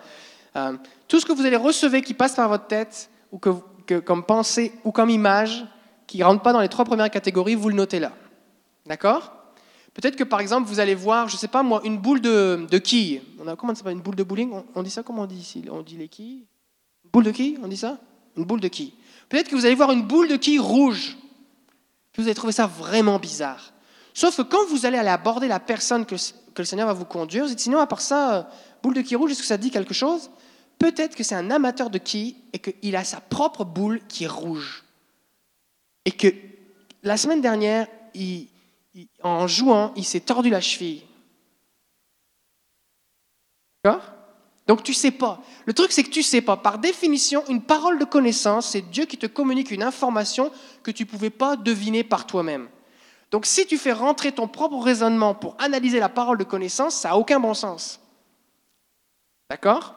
Euh, 0.56 0.78
tout 1.08 1.20
ce 1.20 1.26
que 1.26 1.34
vous 1.34 1.46
allez 1.46 1.58
recevoir 1.58 2.02
qui 2.02 2.14
passe 2.14 2.36
par 2.36 2.50
votre 2.50 2.68
tête, 2.68 3.10
ou 3.32 3.40
que, 3.40 4.00
comme 4.00 4.24
pensée 4.24 4.74
ou 4.84 4.92
comme 4.92 5.10
image, 5.10 5.66
qui 6.08 6.20
ne 6.20 6.24
rentre 6.24 6.42
pas 6.42 6.54
dans 6.54 6.62
les 6.62 6.70
trois 6.70 6.86
premières 6.86 7.10
catégories, 7.10 7.56
vous 7.56 7.70
le 7.70 7.76
notez 7.76 8.00
là. 8.00 8.12
D'accord? 8.86 9.34
Peut-être 9.94 10.18
que 10.18 10.24
par 10.24 10.42
exemple, 10.42 10.68
vous 10.68 10.80
allez 10.80 10.94
voir, 10.94 11.30
je 11.30 11.36
ne 11.36 11.40
sais 11.40 11.48
pas 11.48 11.64
moi, 11.64 11.82
une 11.86 11.98
boule 11.98 12.22
de, 12.22 12.68
de 12.70 12.78
quilles. 12.78 13.22
On 13.40 13.48
a, 13.48 13.56
comment 13.56 13.74
ça 13.74 13.80
s'appelle? 13.80 13.94
Une 13.94 14.02
boule 14.02 14.16
de 14.16 14.24
bowling? 14.24 14.52
On, 14.76 14.84
dit 14.84 14.90
ça 14.90 15.04
comment 15.04 15.24
on 15.24 15.26
dit 15.26 15.38
ici? 15.38 15.64
On 15.72 15.82
dit 15.82 15.98
les 15.98 16.10
quilles? 16.10 16.46
Boule 17.12 17.24
de 17.24 17.32
qui 17.32 17.58
On 17.64 17.68
dit 17.68 17.78
ça? 17.78 17.98
Une 18.36 18.44
boule 18.44 18.60
de 18.60 18.68
qui 18.68 18.94
Peut-être 19.30 19.50
que 19.50 19.56
vous 19.56 19.66
allez 19.66 19.76
voir 19.76 19.92
une 19.92 20.04
boule 20.04 20.28
de 20.28 20.36
qui 20.36 20.60
rouge. 20.60 21.18
Vous 22.18 22.24
allez 22.24 22.36
trouver 22.36 22.54
ça 22.54 22.68
vraiment 22.68 23.20
bizarre. 23.20 23.74
Sauf 24.14 24.38
que 24.38 24.42
quand 24.44 24.66
vous 24.68 24.86
allez 24.86 24.98
aller 24.98 25.10
aborder 25.10 25.48
la 25.48 25.60
personne 25.60 26.06
que, 26.06 26.16
le 26.58 26.66
Seigneur 26.66 26.88
va 26.88 26.94
vous 26.94 27.06
conduire, 27.06 27.44
vous 27.44 27.50
dites 27.50 27.60
sinon, 27.60 27.80
à 27.80 27.88
part 27.88 28.00
ça, 28.00 28.36
euh, 28.36 28.44
boule 28.82 28.94
de 28.94 29.02
qui 29.02 29.16
rouge, 29.16 29.32
est-ce 29.32 29.42
que 29.42 29.46
ça 29.46 29.58
dit 29.58 29.72
quelque 29.72 29.94
chose? 29.94 30.30
Peut-être 30.80 31.16
que 31.16 31.24
c'est 31.24 31.36
un 31.36 31.52
amateur 31.52 31.90
de 31.90 31.98
qui 31.98 32.38
et 32.54 32.60
qu'il 32.60 32.96
a 32.96 33.04
sa 33.04 33.20
propre 33.20 33.66
boule 33.66 34.02
qui 34.08 34.24
est 34.24 34.28
rouge. 34.28 34.85
Et 36.06 36.12
que 36.12 36.28
la 37.04 37.18
semaine 37.18 37.42
dernière, 37.42 37.88
en 39.22 39.48
jouant, 39.48 39.92
il 39.96 40.06
s'est 40.06 40.22
tordu 40.22 40.50
la 40.50 40.62
cheville. 40.62 41.04
D'accord 43.84 44.16
donc 44.68 44.82
tu 44.82 44.94
sais 44.94 45.12
pas. 45.12 45.42
Le 45.66 45.74
truc 45.74 45.92
c'est 45.92 46.04
que 46.04 46.10
tu 46.10 46.24
sais 46.24 46.42
pas. 46.42 46.58
Par 46.58 46.80
définition, 46.80 47.44
une 47.48 47.62
parole 47.62 48.00
de 48.00 48.06
connaissance, 48.06 48.72
c'est 48.72 48.82
Dieu 48.82 49.06
qui 49.06 49.18
te 49.18 49.28
communique 49.28 49.72
une 49.72 49.84
information 49.84 50.52
que 50.82 50.92
tu 50.92 51.06
pouvais 51.06 51.30
pas 51.30 51.56
deviner 51.56 52.04
par 52.04 52.26
toi-même. 52.26 52.68
Donc 53.32 53.46
si 53.46 53.68
tu 53.68 53.78
fais 53.78 53.92
rentrer 53.92 54.32
ton 54.32 54.48
propre 54.48 54.80
raisonnement 54.80 55.36
pour 55.36 55.56
analyser 55.60 56.00
la 56.00 56.10
parole 56.10 56.38
de 56.38 56.44
connaissance, 56.44 56.96
ça 56.96 57.10
n'a 57.10 57.18
aucun 57.18 57.40
bon 57.40 57.54
sens. 57.54 58.00
D'accord? 59.50 59.94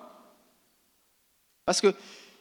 Parce 1.65 1.81
que 1.81 1.95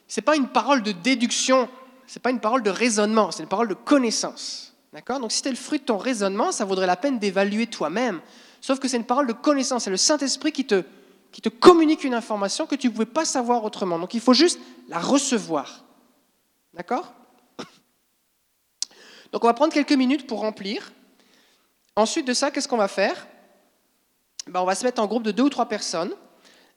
ce 0.06 0.20
n'est 0.20 0.24
pas 0.24 0.36
une 0.36 0.48
parole 0.48 0.82
de 0.82 0.92
déduction, 0.92 1.68
c'est 2.08 2.20
pas 2.20 2.30
une 2.30 2.40
parole 2.40 2.62
de 2.62 2.70
raisonnement, 2.70 3.30
c'est 3.30 3.42
une 3.42 3.48
parole 3.48 3.68
de 3.68 3.74
connaissance. 3.74 4.74
D'accord? 4.92 5.20
Donc 5.20 5.30
si 5.30 5.36
c'était 5.36 5.50
le 5.50 5.56
fruit 5.56 5.78
de 5.78 5.84
ton 5.84 5.98
raisonnement, 5.98 6.50
ça 6.50 6.64
vaudrait 6.64 6.86
la 6.86 6.96
peine 6.96 7.18
d'évaluer 7.18 7.66
toi-même. 7.66 8.20
Sauf 8.60 8.80
que 8.80 8.88
c'est 8.88 8.96
une 8.96 9.04
parole 9.04 9.26
de 9.26 9.34
connaissance, 9.34 9.84
c'est 9.84 9.90
le 9.90 9.98
Saint-Esprit 9.98 10.50
qui 10.50 10.64
te, 10.64 10.82
qui 11.30 11.42
te 11.42 11.50
communique 11.50 12.04
une 12.04 12.14
information 12.14 12.66
que 12.66 12.74
tu 12.74 12.88
ne 12.88 12.92
pouvais 12.92 13.06
pas 13.06 13.26
savoir 13.26 13.62
autrement. 13.62 13.98
Donc 13.98 14.14
il 14.14 14.20
faut 14.20 14.32
juste 14.32 14.58
la 14.88 14.98
recevoir. 14.98 15.84
D'accord? 16.72 17.12
Donc 19.32 19.44
on 19.44 19.46
va 19.46 19.54
prendre 19.54 19.74
quelques 19.74 19.92
minutes 19.92 20.26
pour 20.26 20.40
remplir. 20.40 20.90
Ensuite 21.94 22.26
de 22.26 22.32
ça, 22.32 22.50
qu'est-ce 22.50 22.68
qu'on 22.68 22.78
va 22.78 22.88
faire? 22.88 23.26
Ben, 24.46 24.60
On 24.60 24.64
va 24.64 24.74
se 24.74 24.84
mettre 24.84 25.02
en 25.02 25.06
groupe 25.06 25.24
de 25.24 25.32
deux 25.32 25.42
ou 25.42 25.50
trois 25.50 25.66
personnes 25.66 26.14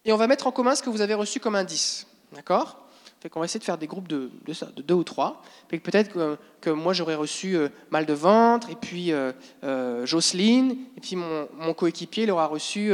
et 0.03 0.11
on 0.11 0.17
va 0.17 0.27
mettre 0.27 0.47
en 0.47 0.51
commun 0.51 0.75
ce 0.75 0.83
que 0.83 0.89
vous 0.89 0.99
avez 0.99 1.13
reçu 1.13 1.39
comme 1.39 1.55
indice. 1.55 2.05
D'accord? 2.33 2.85
Fait 3.21 3.29
qu'on 3.29 3.39
va 3.39 3.45
essayer 3.45 3.59
de 3.59 3.63
faire 3.63 3.77
des 3.77 3.85
groupes 3.85 4.07
de, 4.07 4.31
de, 4.45 4.81
deux 4.81 4.95
ou 4.95 5.03
trois. 5.03 5.43
peut-être 5.69 6.11
que, 6.59 6.69
moi 6.71 6.91
j'aurais 6.91 7.15
reçu 7.15 7.55
euh, 7.55 7.69
mal 7.91 8.07
de 8.07 8.13
ventre, 8.13 8.71
et 8.71 8.75
puis 8.75 9.11
euh, 9.11 9.31
euh, 9.63 10.07
Jocelyne, 10.07 10.75
et 10.97 11.01
puis 11.01 11.15
mon, 11.15 11.73
coéquipier 11.75 12.23
il 12.23 12.31
aura 12.31 12.47
reçu 12.47 12.91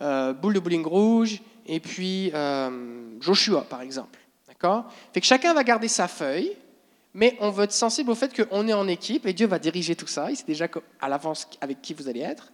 boule 0.00 0.54
de 0.54 0.60
bowling 0.60 0.84
rouge, 0.84 1.40
et 1.66 1.80
puis 1.80 2.30
Joshua 3.20 3.62
par 3.62 3.80
exemple. 3.80 4.18
D'accord? 4.46 4.84
Fait 5.14 5.20
que 5.20 5.26
chacun 5.26 5.54
va 5.54 5.64
garder 5.64 5.88
sa 5.88 6.08
feuille, 6.08 6.54
mais 7.14 7.38
on 7.40 7.50
veut 7.50 7.64
être 7.64 7.72
sensible 7.72 8.10
au 8.10 8.14
fait 8.14 8.34
qu'on 8.34 8.68
est 8.68 8.74
en 8.74 8.86
équipe 8.86 9.26
et 9.26 9.32
Dieu 9.32 9.46
va 9.46 9.58
diriger 9.58 9.96
tout 9.96 10.06
ça. 10.06 10.30
Il 10.30 10.36
sait 10.36 10.44
déjà 10.46 10.68
à 11.00 11.08
l'avance 11.08 11.48
avec 11.60 11.80
qui 11.80 11.94
vous 11.94 12.06
allez 12.06 12.20
être. 12.20 12.52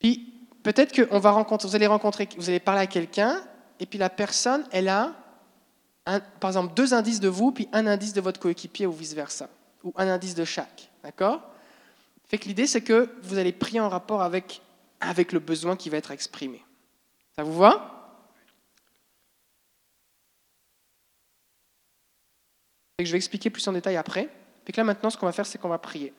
Puis 0.00 0.32
peut-être 0.62 0.92
que 0.92 1.02
va 1.02 1.30
rencontrer, 1.32 1.68
vous 1.68 1.76
allez 1.76 1.86
rencontrer, 1.86 2.28
vous 2.38 2.48
allez 2.48 2.60
parler 2.60 2.80
à 2.80 2.86
quelqu'un, 2.86 3.42
et 3.78 3.86
puis 3.86 3.98
la 3.98 4.08
personne, 4.08 4.64
elle 4.72 4.88
a 4.88 5.14
par 6.04 6.50
exemple, 6.50 6.74
deux 6.74 6.92
indices 6.92 7.20
de 7.20 7.28
vous, 7.28 7.50
puis 7.52 7.68
un 7.72 7.86
indice 7.86 8.12
de 8.12 8.20
votre 8.20 8.38
coéquipier 8.38 8.86
ou 8.86 8.92
vice-versa, 8.92 9.48
ou 9.82 9.92
un 9.96 10.08
indice 10.08 10.34
de 10.34 10.44
chaque. 10.44 10.90
D'accord? 11.02 11.40
Fait 12.26 12.38
que 12.38 12.46
l'idée, 12.46 12.66
c'est 12.66 12.82
que 12.82 13.10
vous 13.22 13.38
allez 13.38 13.52
prier 13.52 13.80
en 13.80 13.88
rapport 13.88 14.22
avec, 14.22 14.60
avec 15.00 15.32
le 15.32 15.38
besoin 15.38 15.76
qui 15.76 15.90
va 15.90 15.96
être 15.96 16.10
exprimé. 16.10 16.62
Ça 17.36 17.42
vous 17.42 17.56
va? 17.56 17.90
Je 22.98 23.10
vais 23.10 23.16
expliquer 23.16 23.50
plus 23.50 23.66
en 23.66 23.72
détail 23.72 23.96
après. 23.96 24.28
Fait 24.64 24.72
que 24.72 24.76
là, 24.76 24.84
maintenant, 24.84 25.10
ce 25.10 25.18
qu'on 25.18 25.26
va 25.26 25.32
faire, 25.32 25.46
c'est 25.46 25.58
qu'on 25.58 25.68
va 25.68 25.78
prier. 25.78 26.14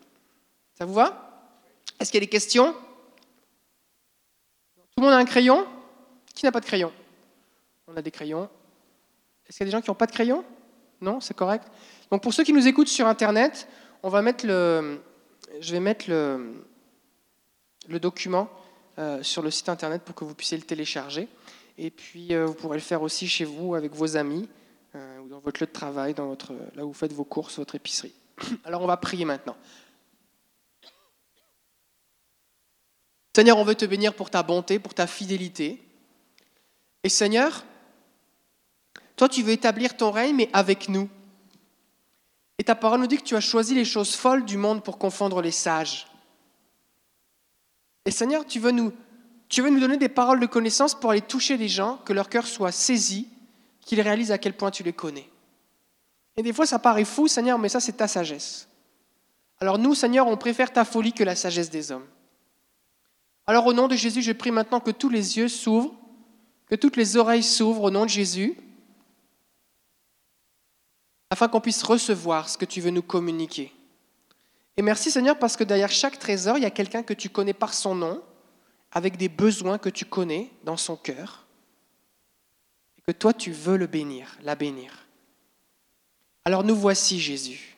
Ça 0.77 0.85
vous 0.85 0.93
va? 0.93 1.51
Est-ce 1.99 2.11
qu'il 2.11 2.19
y 2.19 2.23
a 2.23 2.25
des 2.25 2.29
questions? 2.29 2.73
Tout 4.75 4.81
le 4.97 5.03
monde 5.03 5.13
a 5.13 5.17
un 5.17 5.25
crayon? 5.25 5.65
Qui 6.33 6.45
n'a 6.45 6.51
pas 6.51 6.59
de 6.59 6.65
crayon? 6.65 6.91
On 7.87 7.95
a 7.95 8.01
des 8.01 8.11
crayons. 8.11 8.49
Est-ce 9.47 9.57
qu'il 9.57 9.65
y 9.65 9.69
a 9.69 9.71
des 9.71 9.71
gens 9.71 9.81
qui 9.81 9.89
n'ont 9.89 9.95
pas 9.95 10.07
de 10.07 10.11
crayon? 10.11 10.43
Non, 11.01 11.19
c'est 11.19 11.35
correct. 11.35 11.67
Donc 12.11 12.21
pour 12.21 12.33
ceux 12.33 12.43
qui 12.43 12.53
nous 12.53 12.67
écoutent 12.67 12.87
sur 12.87 13.07
Internet, 13.07 13.67
on 14.03 14.09
va 14.09 14.21
mettre 14.21 14.45
le, 14.45 14.99
je 15.59 15.71
vais 15.71 15.79
mettre 15.79 16.09
le, 16.09 16.63
document 17.99 18.49
euh, 18.97 19.21
sur 19.23 19.41
le 19.41 19.51
site 19.51 19.69
Internet 19.69 20.01
pour 20.03 20.15
que 20.15 20.25
vous 20.25 20.35
puissiez 20.35 20.57
le 20.57 20.63
télécharger. 20.63 21.27
Et 21.77 21.89
puis 21.89 22.33
euh, 22.33 22.45
vous 22.45 22.53
pourrez 22.53 22.77
le 22.77 22.83
faire 22.83 23.01
aussi 23.01 23.27
chez 23.27 23.45
vous 23.45 23.75
avec 23.75 23.93
vos 23.93 24.17
amis 24.17 24.47
euh, 24.95 25.19
ou 25.19 25.27
dans 25.27 25.39
votre 25.39 25.61
lieu 25.61 25.67
de 25.67 25.71
travail, 25.71 26.13
dans 26.13 26.27
votre, 26.27 26.53
là 26.75 26.85
où 26.85 26.89
vous 26.89 26.93
faites 26.93 27.13
vos 27.13 27.25
courses, 27.25 27.57
votre 27.57 27.75
épicerie. 27.75 28.13
Alors 28.63 28.81
on 28.81 28.87
va 28.87 28.97
prier 28.97 29.25
maintenant. 29.25 29.57
Seigneur, 33.35 33.57
on 33.57 33.65
veut 33.65 33.75
te 33.75 33.85
bénir 33.85 34.13
pour 34.13 34.29
ta 34.29 34.43
bonté, 34.43 34.79
pour 34.79 34.93
ta 34.93 35.07
fidélité. 35.07 35.83
Et 37.03 37.09
Seigneur, 37.09 37.65
toi, 39.15 39.29
tu 39.29 39.43
veux 39.43 39.51
établir 39.51 39.95
ton 39.95 40.11
règne, 40.11 40.35
mais 40.35 40.49
avec 40.53 40.89
nous. 40.89 41.09
Et 42.57 42.63
ta 42.63 42.75
parole 42.75 42.99
nous 42.99 43.07
dit 43.07 43.17
que 43.17 43.23
tu 43.23 43.35
as 43.35 43.41
choisi 43.41 43.73
les 43.75 43.85
choses 43.85 44.15
folles 44.15 44.45
du 44.45 44.57
monde 44.57 44.83
pour 44.83 44.97
confondre 44.97 45.41
les 45.41 45.51
sages. 45.51 46.07
Et 48.05 48.11
Seigneur, 48.11 48.45
tu 48.45 48.59
veux 48.59 48.71
nous, 48.71 48.91
donner 49.51 49.97
des 49.97 50.09
paroles 50.09 50.39
de 50.39 50.45
connaissance 50.45 50.95
pour 50.95 51.11
aller 51.11 51.21
toucher 51.21 51.57
les 51.57 51.67
gens, 51.67 51.97
que 52.05 52.13
leur 52.13 52.29
cœur 52.29 52.45
soit 52.45 52.71
saisi, 52.71 53.27
qu'ils 53.81 54.01
réalisent 54.01 54.31
à 54.31 54.37
quel 54.37 54.53
point 54.53 54.71
tu 54.71 54.83
les 54.83 54.93
connais. 54.93 55.29
Et 56.37 56.43
des 56.43 56.53
fois, 56.53 56.65
ça 56.65 56.79
paraît 56.79 57.05
fou, 57.05 57.27
Seigneur, 57.27 57.57
mais 57.57 57.69
ça, 57.69 57.79
c'est 57.79 57.93
ta 57.93 58.07
sagesse. 58.07 58.67
Alors 59.59 59.77
nous, 59.77 59.95
Seigneur, 59.95 60.27
on 60.27 60.37
préfère 60.37 60.73
ta 60.73 60.83
folie 60.83 61.13
que 61.13 61.23
la 61.23 61.35
sagesse 61.35 61.69
des 61.69 61.91
hommes. 61.91 62.05
Alors 63.47 63.65
au 63.67 63.73
nom 63.73 63.87
de 63.87 63.95
Jésus, 63.95 64.21
je 64.21 64.31
prie 64.31 64.51
maintenant 64.51 64.79
que 64.79 64.91
tous 64.91 65.09
les 65.09 65.37
yeux 65.37 65.47
s'ouvrent, 65.47 65.93
que 66.67 66.75
toutes 66.75 66.97
les 66.97 67.15
oreilles 67.15 67.43
s'ouvrent 67.43 67.83
au 67.83 67.91
nom 67.91 68.03
de 68.03 68.09
Jésus, 68.09 68.57
afin 71.35 71.49
qu'on 71.49 71.59
puisse 71.59 71.83
recevoir 71.83 72.47
ce 72.47 72.57
que 72.57 72.63
tu 72.63 72.79
veux 72.79 72.91
nous 72.91 73.01
communiquer. 73.01 73.73
Et 74.77 74.81
merci 74.81 75.11
Seigneur 75.11 75.37
parce 75.37 75.57
que 75.57 75.65
derrière 75.65 75.91
chaque 75.91 76.17
trésor, 76.17 76.57
il 76.57 76.61
y 76.61 76.65
a 76.65 76.71
quelqu'un 76.71 77.03
que 77.03 77.13
tu 77.13 77.27
connais 77.29 77.53
par 77.53 77.73
son 77.73 77.93
nom, 77.93 78.23
avec 78.93 79.17
des 79.17 79.27
besoins 79.27 79.77
que 79.77 79.89
tu 79.89 80.05
connais 80.05 80.49
dans 80.63 80.77
son 80.77 80.95
cœur, 80.95 81.45
et 82.97 83.01
que 83.01 83.11
toi 83.11 83.33
tu 83.33 83.51
veux 83.51 83.75
le 83.75 83.85
bénir, 83.85 84.37
la 84.43 84.55
bénir. 84.55 84.93
Alors 86.45 86.63
nous 86.63 86.75
voici 86.75 87.19
Jésus. 87.19 87.74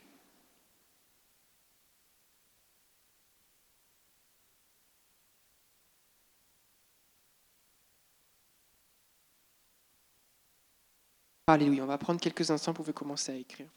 Alléluia. 11.50 11.84
On 11.84 11.88
va 11.88 11.98
prendre 11.98 12.20
quelques 12.20 12.52
instants 12.52 12.74
pour 12.74 12.84
vous 12.84 12.94
commencer 12.94 13.32
à 13.32 13.36
écrire 13.36 13.70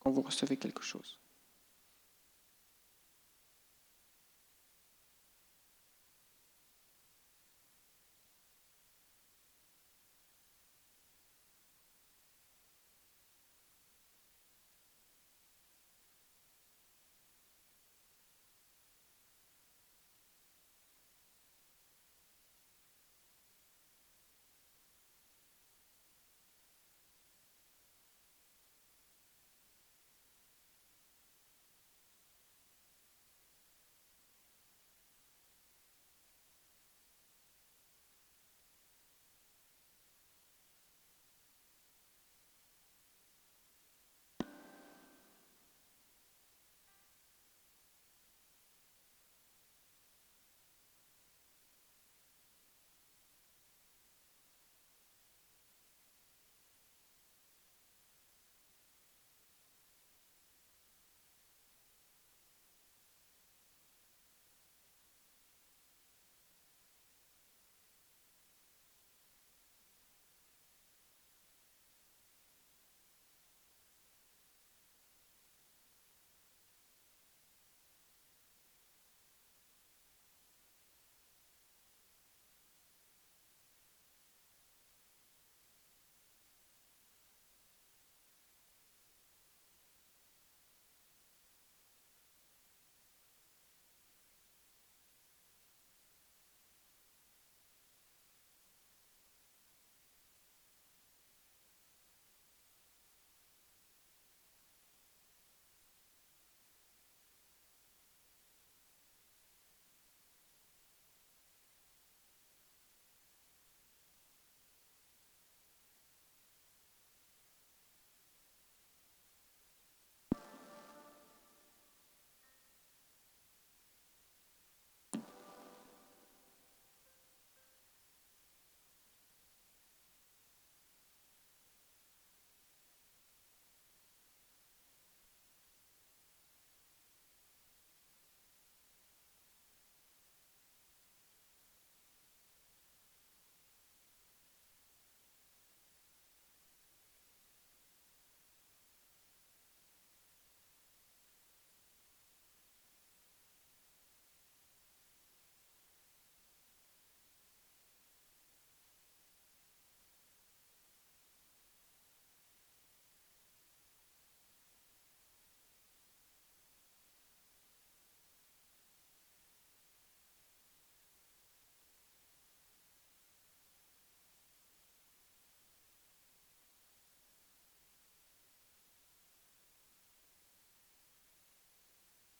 quand 0.00 0.10
vous 0.10 0.22
recevez 0.22 0.56
quelque 0.56 0.82
chose. 0.82 1.20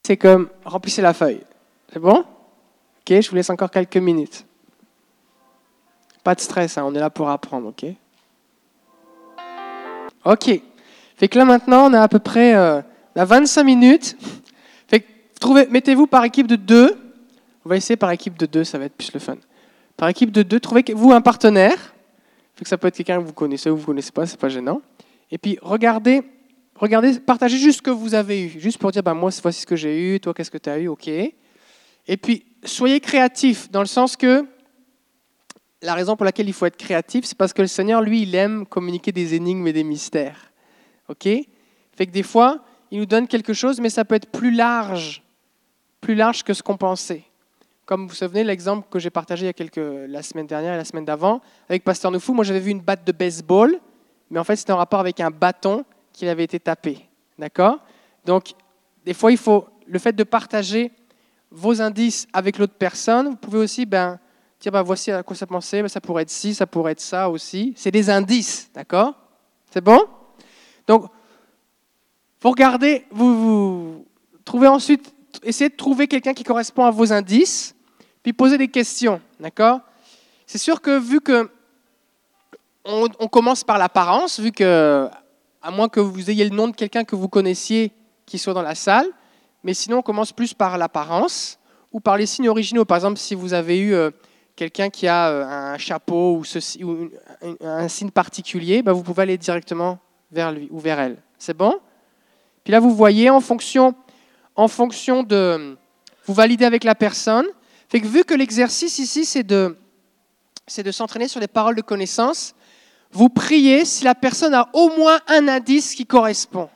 C'est 0.07 0.17
comme 0.17 0.49
remplissez 0.65 1.03
la 1.03 1.15
feuille. 1.15 1.41
C'est 1.93 1.99
bon? 1.99 2.19
Ok, 2.19 3.21
je 3.21 3.29
vous 3.29 3.37
laisse 3.37 3.51
encore 3.51 3.71
quelques 3.71 3.97
minutes. 3.97 4.47
Pas 6.23 6.35
de 6.35 6.41
stress, 6.41 6.79
hein, 6.79 6.85
on 6.87 6.95
est 6.95 7.01
là 7.01 7.11
pour 7.11 7.29
apprendre, 7.29 7.69
ok? 7.69 7.87
Ok. 10.25 10.61
Fait 11.17 11.29
que 11.29 11.39
là 11.39 11.45
maintenant, 11.45 11.91
on 11.91 11.93
a 11.95 12.03
à 12.03 12.09
peu 12.09 12.19
près 12.19 12.55
euh, 12.55 12.81
25 13.17 13.65
minutes. 13.65 14.17
Fait 14.89 15.01
que 15.01 15.71
mettez-vous 15.71 16.07
par 16.07 16.25
équipe 16.25 16.47
de 16.47 16.57
deux. 16.57 16.97
On 17.65 17.69
va 17.69 17.77
essayer 17.77 17.97
par 17.97 18.11
équipe 18.11 18.39
de 18.39 18.47
deux, 18.47 18.65
ça 18.65 18.79
va 18.79 18.85
être 18.85 18.97
plus 18.97 19.13
le 19.13 19.21
fun. 19.21 19.37
Par 19.97 20.09
équipe 20.09 20.31
de 20.31 20.43
deux, 20.43 20.61
trouvez-vous 20.61 21.13
un 21.13 21.21
partenaire. 21.21 21.95
Fait 22.57 22.65
que 22.65 22.69
ça 22.69 22.77
peut 22.77 22.89
être 22.89 22.97
quelqu'un 22.97 23.21
que 23.21 23.27
vous 23.27 23.33
connaissez 23.33 23.71
ou 23.71 23.77
vous 23.77 23.83
ne 23.83 23.87
connaissez 23.87 24.13
pas, 24.13 24.27
c'est 24.27 24.39
pas 24.39 24.49
gênant. 24.49 24.83
Et 25.31 25.39
puis 25.39 25.59
regardez, 25.63 26.23
regardez, 26.77 27.19
partagez 27.21 27.59
juste 27.59 27.79
ce 27.79 27.83
que 27.83 27.91
vous 27.91 28.15
avez 28.15 28.47
eu, 28.47 28.61
juste 28.61 28.79
pour 28.79 28.91
dire, 28.91 29.03
bah, 29.03 29.15
moi, 29.15 29.31
voici 29.43 29.61
ce 29.61 29.67
que 29.67 29.77
j'ai 29.77 30.15
eu, 30.15 30.21
toi, 30.21 30.35
qu'est-ce 30.35 30.51
que 30.51 30.59
tu 30.59 30.71
as 30.71 30.79
eu, 30.79 30.89
ok. 30.89 31.09
Et 31.09 32.17
puis 32.17 32.45
soyez 32.65 33.01
créatifs, 33.01 33.71
dans 33.71 33.81
le 33.81 33.87
sens 33.87 34.17
que 34.17 34.47
la 35.83 35.95
raison 35.95 36.17
pour 36.17 36.25
laquelle 36.25 36.49
il 36.49 36.53
faut 36.53 36.67
être 36.67 36.77
créatif, 36.77 37.25
c'est 37.25 37.37
parce 37.37 37.53
que 37.53 37.63
le 37.63 37.69
Seigneur, 37.69 38.01
lui, 38.01 38.23
il 38.23 38.35
aime 38.35 38.67
communiquer 38.67 39.13
des 39.13 39.35
énigmes 39.35 39.67
et 39.67 39.73
des 39.73 39.85
mystères. 39.85 40.53
Ok 41.09 41.25
Fait 41.25 42.07
que 42.07 42.11
des 42.11 42.23
fois, 42.23 42.65
il 42.91 42.99
nous 42.99 43.07
donne 43.07 43.29
quelque 43.29 43.53
chose, 43.53 43.81
mais 43.81 43.91
ça 43.91 44.05
peut 44.05 44.15
être 44.15 44.31
plus 44.31 44.51
large, 44.51 45.23
plus 46.01 46.15
large 46.15 46.43
que 46.43 46.55
ce 46.55 46.63
qu'on 46.63 46.77
pensait. 46.77 47.25
Comme 47.87 48.03
vous 48.03 48.09
vous 48.09 48.15
souvenez 48.15 48.45
l'exemple 48.45 48.89
que 48.91 48.99
j'ai 48.99 49.11
partagé 49.11 49.53
la 50.09 50.23
semaine 50.23 50.47
dernière 50.47 50.73
et 50.73 50.77
la 50.79 50.87
semaine 50.87 51.05
d'avant 51.05 51.43
avec 51.69 51.85
Pasteur 51.85 52.11
Noufou, 52.11 52.33
moi 52.33 52.45
j'avais 52.45 52.61
vu 52.61 52.71
une 52.71 52.81
batte 52.81 53.07
de 53.07 53.13
baseball, 53.13 53.79
mais 54.31 54.39
en 54.39 54.45
fait 54.45 54.57
c'était 54.57 54.73
en 54.73 54.79
rapport 54.79 55.01
avec 55.01 55.21
un 55.21 55.31
bâton 55.31 55.85
qui 56.15 56.27
avait 56.27 56.45
été 56.45 56.59
tapé. 56.59 57.07
D'accord? 57.39 57.81
Donc, 58.25 58.55
des 59.05 59.13
fois, 59.13 59.33
il 59.33 59.37
faut 59.37 59.67
le 59.87 59.99
fait 59.99 60.13
de 60.15 60.25
partager 60.25 60.93
vos 61.51 61.83
indices 61.83 62.27
avec 62.33 62.57
l'autre 62.57 62.75
personne. 62.79 63.29
Vous 63.29 63.37
pouvez 63.37 63.59
aussi 63.59 63.85
ben, 63.85 64.19
dire 64.61 64.73
ben, 64.73 64.83
voici 64.83 65.11
à 65.11 65.23
quoi 65.23 65.37
ça 65.37 65.47
pensait, 65.47 65.83
ben, 65.83 65.89
ça 65.89 66.01
pourrait 66.01 66.23
être 66.23 66.31
ci, 66.31 66.55
ça 66.55 66.67
pourrait 66.67 66.93
être 66.93 67.01
ça 67.01 67.29
aussi. 67.29 67.75
C'est 67.77 67.91
des 67.91 68.09
indices, 68.09 68.71
d'accord? 68.73 69.15
C'est 69.71 69.83
bon? 69.83 70.01
Donc, 70.87 71.11
vous 72.41 72.51
regardez, 72.51 73.05
vous, 73.11 73.35
vous 73.37 74.07
trouvez 74.45 74.69
ensuite, 74.69 75.13
essayez 75.43 75.71
de 75.71 75.77
trouver 75.77 76.07
quelqu'un 76.07 76.33
qui 76.33 76.45
correspond 76.45 76.85
à 76.85 76.91
vos 76.91 77.13
indices, 77.13 77.75
puis 78.23 78.33
posez 78.33 78.57
des 78.57 78.69
questions, 78.69 79.21
d'accord? 79.41 79.81
C'est 80.47 80.59
sûr 80.59 80.81
que 80.81 80.99
vu 80.99 81.21
que 81.21 81.51
on, 82.85 83.09
on 83.19 83.29
commence 83.29 83.65
par 83.65 83.79
l'apparence, 83.79 84.39
vu 84.39 84.53
que 84.53 85.09
à 85.65 85.71
moins 85.71 85.89
que 85.89 85.99
vous 85.99 86.31
ayez 86.31 86.45
le 86.45 86.55
nom 86.55 86.69
de 86.69 86.77
quelqu'un 86.77 87.05
que 87.05 87.17
vous 87.17 87.29
connaissiez 87.29 87.91
qui 88.27 88.39
soit 88.39 88.53
dans 88.53 88.63
la 88.63 88.75
salle, 88.75 89.07
mais 89.63 89.73
sinon 89.73 89.99
on 89.99 90.03
commence 90.03 90.31
plus 90.31 90.53
par 90.53 90.77
l'apparence 90.77 91.59
ou 91.91 92.01
par 92.01 92.19
les 92.19 92.27
signes 92.27 92.51
originaux. 92.51 92.85
Par 92.85 92.99
exemple, 92.99 93.19
si 93.19 93.35
vous 93.35 93.55
avez 93.55 93.79
eu 93.79 93.95
euh, 93.95 94.11
quelqu'un 94.57 94.91
qui 94.91 95.09
a 95.09 95.31
euh, 95.31 95.73
un 95.73 95.79
chapeau 95.79 96.43
ou, 96.43 97.09
un, 97.63 97.89
signe 97.89 98.11
particulier, 98.11 98.83
ben 98.83 98.93
vous 98.93 99.03
pouvez 99.03 99.23
aller 99.23 99.39
directement 99.39 99.99
vers 100.31 100.53
lui 100.53 100.69
ou 100.71 100.79
vers 100.79 101.01
elle. 101.01 101.17
C'est 101.39 101.57
bon? 101.57 101.81
Puis 102.63 102.73
là, 102.73 102.79
vous 102.79 102.95
voyez 102.95 103.31
en 103.31 103.41
fonction, 103.41 103.95
en 104.57 104.69
fonction 104.69 105.23
de... 105.23 105.79
Vous 106.27 106.35
validez 106.35 106.67
avec 106.67 106.85
la 106.85 106.95
personne. 106.95 107.47
Fait 107.89 108.03
que 108.03 108.07
vu 108.07 108.25
que 108.25 108.35
l'exercice 108.35 108.99
ici, 108.99 109.25
c'est 109.25 109.43
de, 109.43 109.79
c'est 110.67 110.83
de 110.83 110.91
s'entraîner 110.91 111.29
sur 111.29 111.41
les 111.41 111.49
paroles 111.49 111.75
de 111.75 111.83
connaissance, 111.83 112.55
vous 113.15 113.29
priez 113.29 113.85
si 113.85 114.05
la 114.05 114.15
personne 114.15 114.53
a 114.55 114.69
au 114.73 114.91
moins 114.97 115.21
un 115.29 115.49
indice 115.49 115.95
qui 115.95 116.05
correspond. 116.05 116.69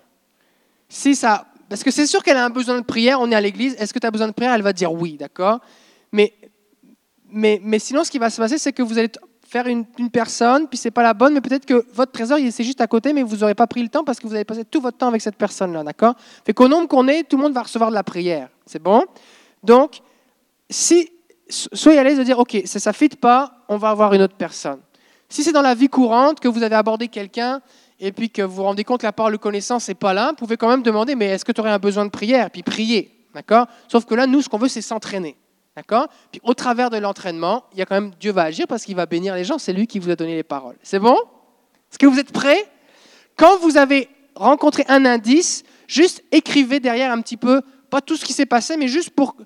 Si 0.89 1.15
ça, 1.15 1.47
parce 1.69 1.83
que 1.83 1.91
c'est 1.91 2.07
sûr 2.07 2.23
qu'elle 2.23 2.37
a 2.37 2.45
un 2.45 2.51
besoin 2.51 2.79
de 2.79 2.85
prière, 2.85 3.21
on 3.21 3.31
est 3.31 3.35
à 3.35 3.41
l'église, 3.41 3.75
est-ce 3.79 3.93
que 3.93 3.99
tu 3.99 4.07
as 4.07 4.11
besoin 4.11 4.29
de 4.29 4.33
prière? 4.33 4.55
Elle 4.55 4.63
va 4.63 4.73
dire 4.73 4.93
oui, 4.93 5.17
d'accord 5.19 5.61
mais, 6.13 6.33
mais, 7.31 7.61
mais 7.63 7.79
sinon, 7.79 8.05
ce 8.05 8.11
qui 8.11 8.19
va 8.19 8.31
se 8.31 8.41
passer, 8.41 8.57
c'est 8.57 8.73
que 8.73 8.83
vous 8.83 8.99
allez 8.99 9.11
faire 9.47 9.67
une, 9.67 9.85
personne, 10.13 10.69
puis 10.69 10.79
c'est 10.79 10.91
pas 10.91 11.03
la 11.03 11.15
bonne, 11.15 11.35
mais 11.35 11.41
peut-être 11.41 11.67
que 11.67 11.87
votre 11.93 12.13
trésor, 12.13 12.39
il 12.39 12.53
c'est 12.53 12.65
juste 12.65 12.81
à 12.81 12.87
côté, 12.87 13.13
mais 13.13 13.23
vous 13.23 13.37
n'aurez 13.37 13.55
pas 13.55 13.67
pris 13.67 13.83
le 13.83 13.89
temps 13.89 14.05
parce 14.05 14.21
que 14.21 14.27
vous 14.27 14.35
avez 14.35 14.45
passé 14.45 14.65
tout 14.65 14.81
votre 14.81 14.99
temps 14.99 15.09
avec 15.09 15.23
cette 15.23 15.37
personne-là, 15.37 15.83
d'accord? 15.83 16.15
Fait 16.45 16.53
qu'au 16.53 16.69
nombre 16.69 16.87
qu'on 16.87 17.09
est, 17.09 17.25
tout 17.25 17.37
le 17.37 17.43
monde 17.43 17.55
va 17.55 17.63
recevoir 17.63 17.91
de 17.91 17.95
la 17.95 18.03
prière, 18.03 18.49
c'est 18.67 18.83
bon? 18.83 19.05
Donc, 19.63 20.01
si, 20.71 21.11
soyez 21.49 21.99
à 21.99 22.05
l'aise 22.05 22.19
de 22.19 22.25
dire, 22.25 22.39
ok, 22.39 22.63
ça 22.65 22.91
ne 22.91 22.95
fit 22.95 23.09
pas, 23.09 23.65
on 23.69 23.79
va 23.79 23.91
avoir 23.91 24.13
une 24.13 24.23
autre 24.23 24.37
personne. 24.37 24.81
Si 25.29 25.43
c'est 25.43 25.53
dans 25.53 25.63
la 25.63 25.75
vie 25.75 25.89
courante 25.89 26.41
que 26.41 26.49
vous 26.49 26.63
avez 26.63 26.75
abordé 26.75 27.09
quelqu'un 27.09 27.61
et 28.01 28.13
puis 28.13 28.31
que 28.31 28.43
vous 28.43 28.57
vous 28.57 28.63
rendez 28.63 28.85
compte 28.85 29.01
que 29.01 29.07
la 29.07 29.13
parole 29.13 29.33
de 29.33 29.39
connaissance 29.39 29.89
n'est 29.89 29.95
pas 29.95 30.15
là, 30.15 30.31
vous 30.31 30.37
pouvez 30.37 30.57
quand 30.57 30.69
même 30.69 30.83
demander 30.83 31.15
mais 31.15 31.27
est-ce 31.27 31.45
que 31.45 31.53
tu 31.53 31.61
aurais 31.61 31.71
un 31.71 31.79
besoin 31.79 32.07
de 32.07 32.11
prière? 32.11 32.51
Puis 32.51 32.63
prier, 32.63 33.27
d'accord? 33.35 33.67
Sauf 33.89 34.05
que 34.07 34.15
là, 34.15 34.27
nous, 34.27 34.41
ce 34.41 34.49
qu'on 34.49 34.59
veut, 34.59 34.69
c'est 34.69 34.81
s'entraîner, 34.81 35.37
d'accord? 35.77 36.09
Puis 36.33 36.41
au 36.45 36.55
travers 36.55 36.89
de 36.89 36.97
l'entraînement, 36.97 37.65
il 37.73 37.79
y 37.79 37.83
a 37.83 37.87
quand 37.87 38.01
même 38.01 38.13
Dieu 38.19 38.33
va 38.33 38.45
agir 38.45 38.67
parce 38.67 38.85
qu'il 38.85 38.97
va 38.97 39.07
bénir 39.07 39.35
les 39.35 39.45
gens. 39.45 39.59
C'est 39.59 39.73
lui 39.75 39.87
qui 39.87 39.99
vous 39.99 40.11
a 40.11 40.17
donné 40.17 40.35
les 40.35 40.43
paroles. 40.43 40.77
C'est 40.83 40.99
bon? 40.99 41.17
Est-ce 41.91 41.99
que 41.99 42.07
vous 42.07 42.19
êtes 42.19 42.33
prêts? 42.33 42.67
Quand 43.37 43.59
vous 43.59 43.77
avez 43.77 44.09
rencontré 44.35 44.85
un 44.89 45.05
indice, 45.05 45.63
juste 45.87 46.25
écrivez 46.33 46.81
derrière 46.81 47.13
un 47.13 47.21
petit 47.21 47.37
peu, 47.37 47.61
pas 47.91 48.01
tout 48.01 48.17
ce 48.17 48.25
qui 48.25 48.33
s'est 48.33 48.47
passé, 48.47 48.77
mais 48.77 48.89
juste 48.89 49.11
pour 49.11 49.37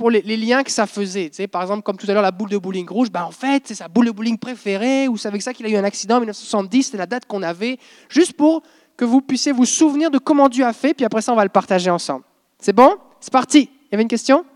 pour 0.00 0.08
les, 0.08 0.22
liens 0.22 0.62
que 0.62 0.70
ça 0.70 0.86
faisait. 0.86 1.28
Tu 1.28 1.36
sais, 1.36 1.46
par 1.46 1.60
exemple, 1.60 1.82
comme 1.82 1.98
tout 1.98 2.10
à 2.10 2.14
l'heure, 2.14 2.22
la 2.22 2.30
boule 2.30 2.48
de 2.48 2.56
bowling 2.56 2.88
rouge, 2.88 3.10
ben 3.10 3.22
en 3.22 3.30
fait, 3.30 3.64
c'est 3.66 3.74
sa 3.74 3.86
boule 3.86 4.06
de 4.06 4.10
bowling 4.12 4.38
préférée, 4.38 5.08
ou 5.08 5.18
c'est 5.18 5.28
avec 5.28 5.42
ça 5.42 5.52
qu'il 5.52 5.66
a 5.66 5.68
eu 5.68 5.76
un 5.76 5.84
accident 5.84 6.16
en 6.16 6.20
1970, 6.20 6.84
c'était 6.84 6.96
la 6.96 7.04
date 7.04 7.26
qu'on 7.26 7.42
avait, 7.42 7.78
juste 8.08 8.32
pour 8.32 8.62
que 8.96 9.04
vous 9.04 9.20
puissiez 9.20 9.52
vous 9.52 9.66
souvenir 9.66 10.10
de 10.10 10.16
comment 10.16 10.48
Dieu 10.48 10.64
a 10.64 10.72
fait, 10.72 10.94
puis 10.94 11.04
après 11.04 11.20
ça, 11.20 11.34
on 11.34 11.36
va 11.36 11.42
le 11.42 11.50
partager 11.50 11.90
ensemble. 11.90 12.24
C'est 12.58 12.72
bon? 12.72 12.96
C'est 13.20 13.30
parti. 13.30 13.68
Il 13.68 13.88
y 13.92 13.94
avait 13.94 14.02
une 14.02 14.08
question? 14.08 14.46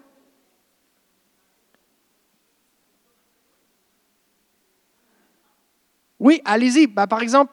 Oui, 6.18 6.40
allez-y. 6.46 6.86
Bah, 6.86 7.06
par 7.06 7.20
exemple, 7.20 7.52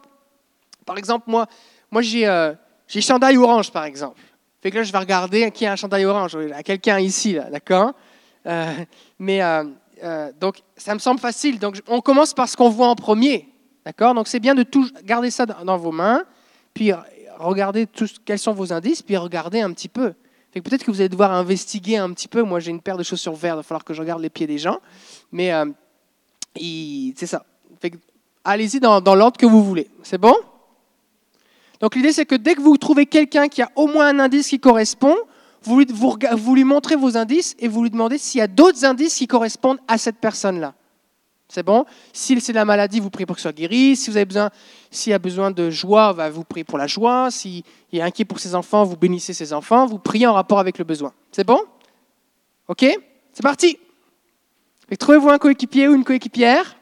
par 0.85 0.97
exemple, 0.97 1.25
moi, 1.27 1.45
moi 1.91 2.01
j'ai 2.01 2.25
euh, 2.25 2.53
chandail 2.87 3.35
orange, 3.35 3.69
par 3.69 3.83
exemple. 3.83 4.17
Fait 4.61 4.69
que 4.69 4.77
là, 4.77 4.83
je 4.83 4.91
vais 4.91 4.97
regarder 4.97 5.49
qui 5.51 5.65
a 5.65 5.71
un 5.71 5.75
chandail 5.75 6.05
orange. 6.05 6.37
À 6.53 6.61
quelqu'un 6.61 6.99
ici, 6.99 7.33
là, 7.33 7.49
d'accord? 7.49 7.93
Euh, 8.45 8.71
Mais 9.17 9.41
euh, 9.41 9.63
euh, 10.03 10.31
donc, 10.39 10.61
ça 10.77 10.93
me 10.93 10.99
semble 10.99 11.19
facile. 11.19 11.57
Donc, 11.57 11.81
on 11.87 11.99
commence 12.01 12.33
par 12.33 12.47
ce 12.47 12.55
qu'on 12.55 12.69
voit 12.69 12.87
en 12.87 12.95
premier, 12.95 13.49
d'accord? 13.85 14.13
Donc, 14.13 14.27
c'est 14.27 14.39
bien 14.39 14.53
de 14.53 14.63
tout 14.63 14.87
garder 15.03 15.31
ça 15.31 15.45
dans 15.47 15.77
vos 15.77 15.91
mains, 15.91 16.23
puis 16.75 16.91
regarder 17.39 17.87
tous, 17.87 18.17
quels 18.23 18.37
sont 18.37 18.53
vos 18.53 18.71
indices, 18.71 19.01
puis 19.01 19.17
regarder 19.17 19.61
un 19.61 19.71
petit 19.73 19.89
peu. 19.89 20.13
Fait 20.53 20.59
que 20.59 20.69
peut-être 20.69 20.83
que 20.83 20.91
vous 20.91 20.99
allez 20.99 21.09
devoir 21.09 21.31
investiguer 21.31 21.97
un 21.97 22.11
petit 22.13 22.27
peu. 22.27 22.43
Moi, 22.43 22.59
j'ai 22.59 22.69
une 22.69 22.81
paire 22.81 22.97
de 22.97 23.03
chaussures 23.03 23.33
vertes, 23.33 23.55
il 23.55 23.57
va 23.57 23.63
falloir 23.63 23.83
que 23.83 23.93
je 23.95 24.01
regarde 24.01 24.21
les 24.21 24.29
pieds 24.29 24.47
des 24.47 24.59
gens. 24.59 24.79
Mais 25.31 25.51
c'est 26.55 27.25
ça. 27.25 27.45
Allez-y 28.43 28.79
dans 28.79 29.15
l'ordre 29.15 29.37
que 29.37 29.45
vous 29.45 29.63
voulez. 29.63 29.89
C'est 30.03 30.17
bon? 30.19 30.35
Donc 31.81 31.95
l'idée, 31.95 32.13
c'est 32.13 32.25
que 32.25 32.35
dès 32.35 32.55
que 32.55 32.61
vous 32.61 32.77
trouvez 32.77 33.07
quelqu'un 33.07 33.47
qui 33.47 33.61
a 33.61 33.69
au 33.75 33.87
moins 33.87 34.07
un 34.07 34.19
indice 34.19 34.47
qui 34.47 34.59
correspond, 34.59 35.15
vous 35.63 35.79
lui, 35.79 36.63
montrez 36.63 36.95
vos 36.95 37.17
indices 37.17 37.55
et 37.59 37.67
vous 37.67 37.83
lui 37.83 37.89
demandez 37.89 38.17
s'il 38.17 38.39
y 38.39 38.41
a 38.41 38.47
d'autres 38.47 38.85
indices 38.85 39.15
qui 39.15 39.27
correspondent 39.27 39.79
à 39.87 39.97
cette 39.97 40.17
personne-là. 40.17 40.73
C'est 41.47 41.63
bon? 41.63 41.85
Si 42.13 42.39
c'est 42.39 42.53
la 42.53 42.65
maladie, 42.65 42.99
vous 42.99 43.09
priez 43.09 43.25
pour 43.25 43.35
qu'il 43.35 43.41
soit 43.41 43.51
guéri. 43.51 43.95
Si 43.95 44.09
vous 44.09 44.15
avez 44.15 44.25
besoin, 44.25 44.49
s'il 44.89 45.11
a 45.11 45.19
besoin 45.19 45.51
de 45.51 45.69
joie, 45.69 46.13
bah, 46.13 46.29
vous 46.29 46.45
priez 46.45 46.63
pour 46.63 46.77
la 46.77 46.87
joie. 46.87 47.29
S'il 47.29 47.63
est 47.91 48.01
inquiet 48.01 48.25
pour 48.25 48.39
ses 48.39 48.55
enfants, 48.55 48.85
vous 48.85 48.95
bénissez 48.95 49.33
ses 49.33 49.51
enfants. 49.51 49.85
Vous 49.85 49.99
priez 49.99 50.27
en 50.27 50.33
rapport 50.33 50.59
avec 50.59 50.77
le 50.77 50.85
besoin. 50.85 51.13
C'est 51.31 51.45
bon? 51.45 51.59
Ok? 52.69 52.85
C'est 53.33 53.43
parti. 53.43 53.77
Trouvez-vous 54.97 55.29
un 55.29 55.37
coéquipier 55.37 55.87
ou 55.87 55.95
une 55.95 56.03
coéquipière? 56.03 56.77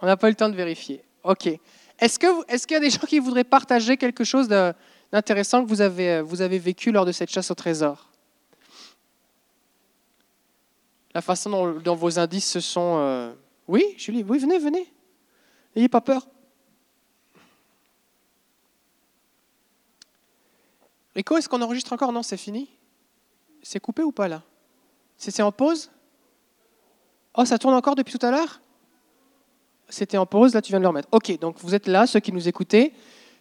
On 0.00 0.06
n'a 0.06 0.16
pas 0.16 0.28
eu 0.28 0.30
le 0.30 0.36
temps 0.36 0.48
de 0.48 0.56
vérifier. 0.56 1.04
OK. 1.22 1.48
Est-ce 1.98 2.18
qu'il 2.18 2.74
y 2.74 2.76
a 2.76 2.80
des 2.80 2.90
gens 2.90 3.06
qui 3.06 3.18
voudraient 3.18 3.44
partager 3.44 3.96
quelque 3.96 4.24
chose 4.24 4.48
d'intéressant 4.48 5.62
que 5.62 5.68
vous 5.68 5.82
avez, 5.82 6.22
vous 6.22 6.40
avez 6.40 6.58
vécu 6.58 6.92
lors 6.92 7.04
de 7.04 7.12
cette 7.12 7.30
chasse 7.30 7.50
au 7.50 7.54
trésor? 7.54 8.08
La 11.12 11.20
façon 11.20 11.74
dont, 11.80 11.94
vos 11.94 12.18
indices 12.18 12.48
se 12.48 12.60
sont... 12.60 12.96
Euh, 12.98 13.34
oui, 13.68 13.84
Julie, 13.98 14.24
oui, 14.26 14.38
venez, 14.38 14.58
venez. 14.58 14.92
N'ayez 15.74 15.88
pas 15.88 16.00
peur. 16.00 16.26
Rico, 21.14 21.36
est-ce 21.36 21.48
qu'on 21.48 21.60
enregistre 21.60 21.92
encore? 21.92 22.12
Non, 22.12 22.22
c'est 22.22 22.36
fini. 22.36 22.70
C'est 23.62 23.80
coupé 23.80 24.02
ou 24.02 24.12
pas 24.12 24.28
là? 24.28 24.42
C'est 25.18 25.42
en 25.42 25.52
pause? 25.52 25.90
Oh, 27.34 27.44
ça 27.44 27.58
tourne 27.58 27.74
encore 27.74 27.96
depuis 27.96 28.16
tout 28.16 28.24
à 28.24 28.30
l'heure? 28.30 28.62
C'était 29.90 30.16
en 30.16 30.26
pause, 30.26 30.54
là 30.54 30.62
tu 30.62 30.72
viens 30.72 30.78
de 30.78 30.84
le 30.84 30.88
remettre. 30.88 31.08
Ok, 31.12 31.38
donc 31.38 31.56
vous 31.58 31.74
êtes 31.74 31.86
là, 31.86 32.06
ceux 32.06 32.20
qui 32.20 32.32
nous 32.32 32.48
écoutez. 32.48 32.92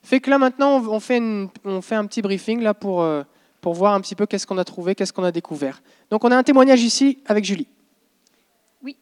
Fait 0.03 0.19
que 0.19 0.29
là 0.29 0.37
maintenant, 0.37 0.81
on 0.87 0.99
fait, 0.99 1.21
on 1.65 1.81
fait 1.81 1.95
un 1.95 2.05
petit 2.05 2.21
briefing 2.21 2.61
là 2.61 2.73
pour, 2.73 3.01
euh, 3.01 3.23
pour 3.61 3.73
voir 3.73 3.93
un 3.93 4.01
petit 4.01 4.15
peu 4.15 4.25
qu'est-ce 4.25 4.47
qu'on 4.47 4.57
a 4.57 4.63
trouvé, 4.63 4.95
qu'est-ce 4.95 5.13
qu'on 5.13 5.23
a 5.23 5.31
découvert. 5.31 5.81
Donc 6.09 6.23
on 6.23 6.31
a 6.31 6.37
un 6.37 6.43
témoignage 6.43 6.81
ici 6.81 7.19
avec 7.25 7.45
Julie. 7.45 7.67
Oui. 8.83 8.95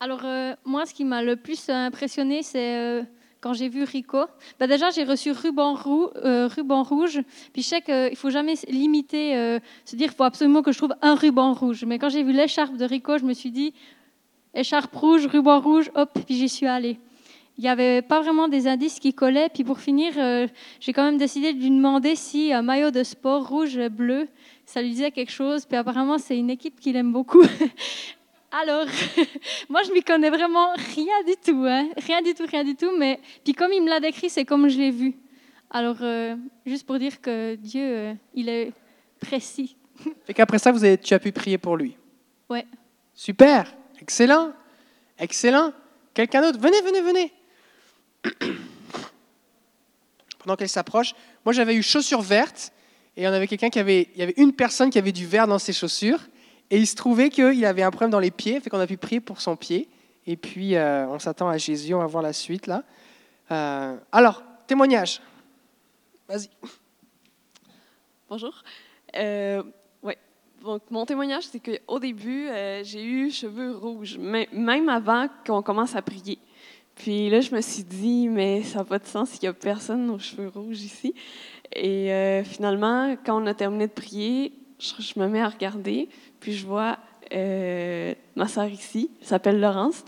Alors 0.00 0.20
euh, 0.24 0.54
moi, 0.64 0.86
ce 0.86 0.94
qui 0.94 1.04
m'a 1.04 1.22
le 1.22 1.36
plus 1.36 1.68
impressionné, 1.68 2.42
c'est 2.42 2.76
euh, 2.76 3.02
quand 3.40 3.52
j'ai 3.52 3.68
vu 3.68 3.84
Rico. 3.84 4.24
Bah 4.58 4.66
déjà, 4.66 4.90
j'ai 4.90 5.04
reçu 5.04 5.30
ruban, 5.30 5.74
roux, 5.74 6.08
euh, 6.16 6.48
ruban 6.48 6.82
rouge. 6.82 7.20
Puis 7.52 7.62
je 7.62 7.68
sais 7.68 7.80
qu'il 7.80 8.10
ne 8.10 8.14
faut 8.16 8.30
jamais 8.30 8.54
limiter, 8.68 9.36
euh, 9.36 9.60
se 9.84 9.94
dire 9.94 10.08
qu'il 10.08 10.16
faut 10.16 10.24
absolument 10.24 10.62
que 10.62 10.72
je 10.72 10.78
trouve 10.78 10.94
un 11.02 11.14
ruban 11.14 11.52
rouge. 11.52 11.84
Mais 11.84 11.98
quand 11.98 12.08
j'ai 12.08 12.22
vu 12.24 12.32
l'écharpe 12.32 12.76
de 12.76 12.84
Rico, 12.84 13.18
je 13.18 13.24
me 13.24 13.34
suis 13.34 13.50
dit, 13.50 13.72
écharpe 14.56 14.94
rouge, 14.94 15.26
ruban 15.26 15.60
rouge, 15.60 15.90
hop, 15.94 16.10
puis 16.26 16.34
j'y 16.34 16.48
suis 16.48 16.66
allée. 16.66 16.98
Il 17.58 17.62
n'y 17.62 17.68
avait 17.68 18.02
pas 18.02 18.20
vraiment 18.20 18.48
des 18.48 18.66
indices 18.66 18.98
qui 18.98 19.14
collaient. 19.14 19.48
Puis 19.48 19.64
pour 19.64 19.78
finir, 19.78 20.12
euh, 20.18 20.46
j'ai 20.80 20.92
quand 20.92 21.04
même 21.04 21.16
décidé 21.16 21.52
de 21.54 21.58
lui 21.58 21.70
demander 21.70 22.14
si 22.14 22.52
un 22.52 22.62
maillot 22.62 22.90
de 22.90 23.02
sport 23.02 23.48
rouge, 23.48 23.78
bleu, 23.88 24.28
ça 24.66 24.82
lui 24.82 24.90
disait 24.90 25.10
quelque 25.10 25.32
chose. 25.32 25.64
Puis 25.64 25.76
apparemment, 25.76 26.18
c'est 26.18 26.36
une 26.36 26.50
équipe 26.50 26.78
qu'il 26.80 26.96
aime 26.96 27.12
beaucoup. 27.12 27.42
Alors, 28.50 28.86
moi, 29.70 29.82
je 29.84 29.92
m'y 29.92 30.02
connais 30.02 30.30
vraiment 30.30 30.72
rien 30.94 31.22
du 31.26 31.34
tout, 31.44 31.64
hein? 31.66 31.88
rien 31.96 32.20
du 32.22 32.34
tout, 32.34 32.44
rien 32.50 32.64
du 32.64 32.74
tout. 32.74 32.90
Mais 32.98 33.20
puis 33.42 33.54
comme 33.54 33.72
il 33.72 33.82
me 33.82 33.88
l'a 33.88 34.00
décrit, 34.00 34.28
c'est 34.28 34.44
comme 34.44 34.68
je 34.68 34.78
l'ai 34.78 34.90
vu. 34.90 35.14
Alors, 35.70 35.96
euh, 36.00 36.36
juste 36.64 36.86
pour 36.86 36.98
dire 36.98 37.20
que 37.20 37.54
Dieu, 37.56 37.82
euh, 37.82 38.14
il 38.34 38.48
est 38.48 38.72
précis. 39.20 39.76
Et 40.28 40.34
qu'après 40.34 40.58
ça, 40.58 40.72
vous 40.72 40.84
avez, 40.84 40.98
tu 40.98 41.14
as 41.14 41.18
pu 41.18 41.32
prier 41.32 41.58
pour 41.58 41.76
lui. 41.76 41.96
Ouais. 42.48 42.66
Super, 43.14 43.74
excellent, 44.06 44.52
excellent. 45.18 45.72
Quelqu'un 46.14 46.40
d'autre? 46.40 46.60
Venez, 46.60 46.80
venez, 46.80 47.00
venez. 47.00 47.32
Pendant 50.38 50.54
qu'elle 50.54 50.68
s'approche, 50.68 51.12
moi 51.44 51.52
j'avais 51.52 51.74
eu 51.74 51.82
chaussures 51.82 52.22
vertes 52.22 52.72
et 53.16 53.22
il 53.22 53.24
y 53.24 53.28
en 53.28 53.32
avait 53.32 53.48
quelqu'un 53.48 53.68
qui 53.68 53.80
avait, 53.80 54.08
il 54.14 54.20
y 54.20 54.22
avait 54.22 54.34
une 54.36 54.52
personne 54.52 54.90
qui 54.90 54.98
avait 54.98 55.10
du 55.10 55.26
vert 55.26 55.48
dans 55.48 55.58
ses 55.58 55.72
chaussures 55.72 56.20
et 56.70 56.78
il 56.78 56.86
se 56.86 56.94
trouvait 56.94 57.30
qu'il 57.30 57.64
avait 57.64 57.82
un 57.82 57.90
problème 57.90 58.10
dans 58.10 58.20
les 58.20 58.30
pieds, 58.30 58.60
fait 58.60 58.70
qu'on 58.70 58.78
a 58.78 58.86
pu 58.86 58.96
prier 58.96 59.20
pour 59.20 59.40
son 59.40 59.56
pied. 59.56 59.88
Et 60.24 60.36
puis 60.36 60.76
euh, 60.76 61.08
on 61.08 61.18
s'attend 61.18 61.48
à 61.48 61.58
Jésus, 61.58 61.92
on 61.92 61.98
va 61.98 62.06
voir 62.06 62.22
la 62.22 62.32
suite 62.32 62.68
là. 62.68 62.84
Euh, 63.50 63.96
alors, 64.12 64.44
témoignage. 64.68 65.20
Vas-y. 66.28 66.48
Bonjour. 68.28 68.62
Euh. 69.16 69.64
Donc, 70.64 70.82
mon 70.90 71.06
témoignage, 71.06 71.44
c'est 71.44 71.60
qu'au 71.60 71.98
début, 71.98 72.48
euh, 72.48 72.82
j'ai 72.82 73.04
eu 73.04 73.30
cheveux 73.30 73.76
rouges, 73.76 74.16
mais 74.18 74.48
même 74.52 74.88
avant 74.88 75.28
qu'on 75.46 75.62
commence 75.62 75.94
à 75.94 76.02
prier. 76.02 76.38
Puis 76.94 77.28
là, 77.28 77.40
je 77.40 77.54
me 77.54 77.60
suis 77.60 77.84
dit, 77.84 78.28
mais 78.28 78.62
ça 78.62 78.78
n'a 78.78 78.84
pas 78.84 78.98
de 78.98 79.06
sens, 79.06 79.30
il 79.34 79.44
n'y 79.44 79.48
a 79.48 79.52
personne 79.52 80.08
aux 80.10 80.18
cheveux 80.18 80.48
rouges 80.48 80.80
ici. 80.80 81.14
Et 81.74 82.12
euh, 82.12 82.42
finalement, 82.42 83.16
quand 83.24 83.42
on 83.42 83.46
a 83.46 83.54
terminé 83.54 83.86
de 83.86 83.92
prier, 83.92 84.52
je, 84.78 85.18
me 85.18 85.28
mets 85.28 85.40
à 85.40 85.48
regarder, 85.48 86.08
puis 86.40 86.52
je 86.52 86.66
vois 86.66 86.98
euh, 87.34 88.14
ma 88.34 88.48
sœur 88.48 88.66
ici, 88.66 89.10
elle 89.20 89.26
s'appelle 89.26 89.60
Laurence, 89.60 90.04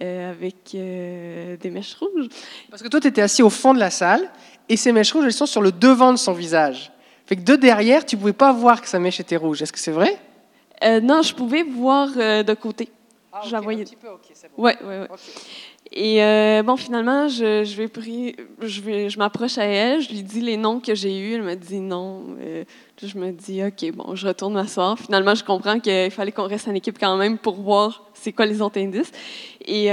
avec 0.00 0.72
des 0.72 1.70
mèches 1.70 1.94
rouges. 1.94 2.28
Parce 2.68 2.82
que 2.82 2.88
toi, 2.88 3.00
tu 3.00 3.06
étais 3.06 3.22
assis 3.22 3.42
au 3.42 3.50
fond 3.50 3.72
de 3.74 3.78
la 3.78 3.90
salle 3.90 4.28
et 4.68 4.76
ces 4.76 4.92
mèches 4.92 5.12
rouges, 5.12 5.24
elles 5.24 5.32
sont 5.32 5.46
sur 5.46 5.62
le 5.62 5.70
devant 5.70 6.12
de 6.12 6.18
son 6.18 6.32
visage. 6.32 6.90
Fait 7.26 7.36
que 7.36 7.42
de 7.42 7.56
derrière, 7.56 8.04
tu 8.04 8.16
pouvais 8.16 8.32
pas 8.32 8.52
voir 8.52 8.80
que 8.82 8.88
sa 8.88 8.98
mèche 8.98 9.20
était 9.20 9.36
rouge. 9.36 9.62
Est-ce 9.62 9.72
que 9.72 9.78
c'est 9.78 9.90
vrai? 9.92 10.18
Euh, 10.84 11.00
non, 11.00 11.22
je 11.22 11.34
pouvais 11.34 11.62
voir 11.62 12.08
euh, 12.16 12.42
de 12.42 12.52
côté. 12.54 12.90
ah, 13.32 13.40
la 13.50 13.60
voyais. 13.60 13.84
peu, 13.84 14.08
ok, 14.08 14.20
c'est 14.34 14.50
bon. 14.54 14.62
Ouais, 14.62 14.76
ouais, 14.82 14.98
ouais. 15.00 15.06
Et 15.92 16.22
euh, 16.22 16.62
bon, 16.62 16.76
finalement, 16.76 17.28
je, 17.28 17.62
je 17.64 17.76
vais 17.76 17.88
prier, 17.88 18.36
je, 18.60 18.80
vais, 18.80 19.08
je 19.10 19.18
m'approche 19.18 19.58
à 19.58 19.64
elle, 19.64 20.00
je 20.00 20.08
lui 20.10 20.22
dis 20.22 20.40
les 20.40 20.56
noms 20.56 20.80
que 20.80 20.94
j'ai 20.94 21.16
eus, 21.18 21.34
elle 21.34 21.42
me 21.42 21.54
dit 21.54 21.78
non. 21.80 22.36
Je 23.02 23.18
me 23.18 23.30
dis, 23.32 23.62
OK, 23.62 23.92
bon, 23.92 24.14
je 24.14 24.26
retourne 24.26 24.54
m'asseoir. 24.54 24.98
Finalement, 24.98 25.34
je 25.34 25.44
comprends 25.44 25.78
qu'il 25.80 26.10
fallait 26.10 26.32
qu'on 26.32 26.48
reste 26.48 26.68
en 26.68 26.74
équipe 26.74 26.98
quand 26.98 27.16
même 27.16 27.38
pour 27.38 27.54
voir 27.54 28.04
c'est 28.14 28.32
quoi 28.32 28.44
les 28.46 28.60
autres 28.60 28.80
indices. 28.80 29.12
Et 29.66 29.88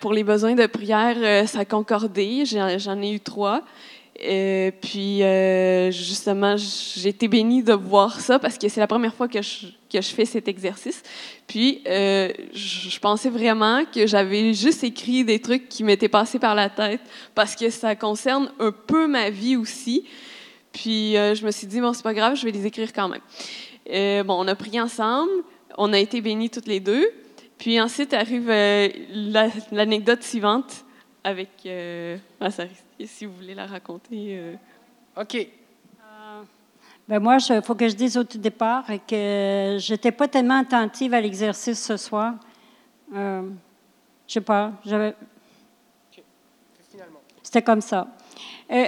pour 0.00 0.12
les 0.12 0.24
besoins 0.24 0.54
de 0.54 0.66
prière, 0.66 1.46
ça 1.48 1.60
a 1.60 1.64
concordé. 1.64 2.44
J'ai- 2.44 2.78
J'en 2.78 3.00
ai 3.02 3.12
eu 3.12 3.20
trois. 3.20 3.62
Euh, 4.20 4.70
puis, 4.80 5.22
euh, 5.22 5.90
justement, 5.90 6.56
j'ai 6.56 7.08
été 7.08 7.28
bénie 7.28 7.62
de 7.62 7.72
voir 7.72 8.20
ça 8.20 8.38
parce 8.38 8.58
que 8.58 8.68
c'est 8.68 8.80
la 8.80 8.86
première 8.86 9.14
fois 9.14 9.26
que 9.26 9.40
je, 9.40 10.00
fais 10.00 10.24
cet 10.26 10.48
exercice. 10.48 11.02
Puis, 11.46 11.82
euh, 11.86 12.30
je, 12.52 12.98
pensais 13.00 13.30
vraiment 13.30 13.84
que 13.84 14.06
j'avais 14.06 14.52
juste 14.52 14.84
écrit 14.84 15.24
des 15.24 15.40
trucs 15.40 15.68
qui 15.68 15.82
m'étaient 15.82 16.08
passés 16.08 16.38
par 16.38 16.54
la 16.54 16.68
tête 16.68 17.00
parce 17.34 17.56
que 17.56 17.70
ça 17.70 17.96
concerne 17.96 18.52
un 18.60 18.70
peu 18.70 19.06
ma 19.06 19.30
vie 19.30 19.56
aussi. 19.56 20.04
Puis, 20.72 21.14
je 21.14 21.44
me 21.44 21.50
suis 21.50 21.66
dit, 21.66 21.80
bon, 21.80 21.92
c'est 21.92 22.04
pas 22.04 22.14
grave, 22.14 22.36
je 22.36 22.44
vais 22.44 22.52
les 22.52 22.66
écrire 22.66 22.92
quand 22.92 23.08
même. 23.08 24.24
Bon, 24.24 24.36
on 24.38 24.46
a 24.46 24.54
prié 24.54 24.80
ensemble, 24.80 25.32
on 25.76 25.92
a 25.92 25.98
été 25.98 26.20
bénis 26.20 26.50
toutes 26.50 26.68
les 26.68 26.80
deux. 26.80 27.06
Puis 27.58 27.80
ensuite 27.80 28.12
arrive 28.12 28.48
la- 28.48 29.48
l'anecdote 29.70 30.22
suivante 30.22 30.84
avec 31.22 31.50
ma 32.40 32.50
si 33.06 33.26
vous 33.26 33.34
voulez 33.34 33.54
la 33.54 33.66
raconter. 33.66 34.38
euh. 34.38 34.54
Ok. 35.16 35.46
Ben 37.08 37.18
moi, 37.18 37.36
il 37.50 37.62
faut 37.62 37.74
que 37.74 37.88
je 37.88 37.94
dise 37.94 38.16
au 38.16 38.24
tout 38.24 38.38
départ 38.38 38.84
que 39.08 39.76
j'étais 39.78 40.12
pas 40.12 40.28
tellement 40.28 40.60
attentive 40.60 41.12
à 41.12 41.20
l'exercice 41.20 41.84
ce 41.84 41.96
soir. 41.96 42.34
Euh, 43.14 43.50
je 44.26 44.34
sais 44.34 44.40
pas, 44.40 44.72
j'avais, 44.86 45.14
c'était 47.42 47.62
comme 47.62 47.80
ça. 47.82 48.06
Euh, 48.70 48.86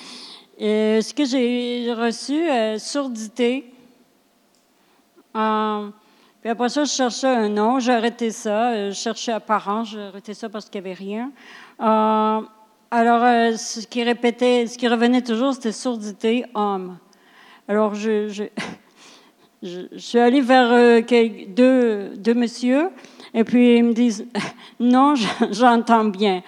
euh, 0.60 1.00
ce 1.00 1.14
que 1.14 1.24
j'ai 1.24 1.92
reçu, 1.94 2.50
euh, 2.50 2.78
surdité. 2.78 3.72
Euh, 5.34 5.88
puis 6.42 6.50
après 6.50 6.68
ça, 6.68 6.84
je 6.84 6.90
cherchais 6.90 7.28
un 7.28 7.48
nom, 7.48 7.78
j'ai 7.78 7.92
arrêté 7.92 8.30
ça. 8.32 8.72
Euh, 8.72 8.90
Je 8.90 8.96
cherchais 8.96 9.32
apparence, 9.32 9.90
j'ai 9.90 10.02
arrêté 10.02 10.34
ça 10.34 10.48
parce 10.48 10.68
qu'il 10.68 10.82
n'y 10.82 10.88
avait 10.90 10.98
rien. 10.98 11.30
Alors, 12.94 13.24
euh, 13.24 13.56
ce 13.56 13.86
qui 13.86 14.02
répétait, 14.02 14.66
ce 14.66 14.76
qui 14.76 14.86
revenait 14.86 15.22
toujours, 15.22 15.54
c'était 15.54 15.72
surdité, 15.72 16.44
homme. 16.54 16.98
Alors, 17.66 17.94
je, 17.94 18.50
suis 19.96 20.18
allée 20.18 20.42
vers 20.42 20.70
euh, 20.70 21.00
deux, 21.48 22.10
deux 22.18 22.34
messieurs, 22.34 22.90
et 23.32 23.44
puis 23.44 23.78
ils 23.78 23.84
me 23.84 23.94
disent 23.94 24.26
Non, 24.78 25.14
j'entends 25.52 26.04
bien. 26.04 26.42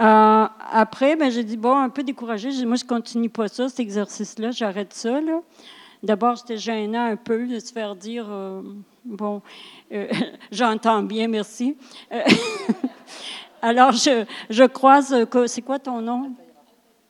Euh, 0.00 0.46
après, 0.72 1.14
ben, 1.14 1.30
j'ai 1.30 1.44
dit 1.44 1.58
Bon, 1.58 1.76
un 1.76 1.90
peu 1.90 2.02
découragée, 2.02 2.64
Moi, 2.64 2.76
je 2.76 2.84
continue 2.86 3.28
pas 3.28 3.48
ça, 3.48 3.68
cet 3.68 3.80
exercice-là, 3.80 4.52
j'arrête 4.52 4.94
ça. 4.94 5.20
Là. 5.20 5.42
D'abord, 6.02 6.38
c'était 6.38 6.56
gênant 6.56 7.04
un 7.04 7.16
peu 7.16 7.46
de 7.46 7.58
se 7.58 7.70
faire 7.70 7.94
dire 7.94 8.24
Bon, 9.04 9.42
j'entends 10.50 11.02
bien, 11.02 11.28
merci. 11.28 11.76
Alors, 13.62 13.92
je, 13.92 14.24
je 14.50 14.64
croise, 14.64 15.26
c'est 15.46 15.62
quoi 15.62 15.78
ton 15.78 16.00
nom? 16.00 16.32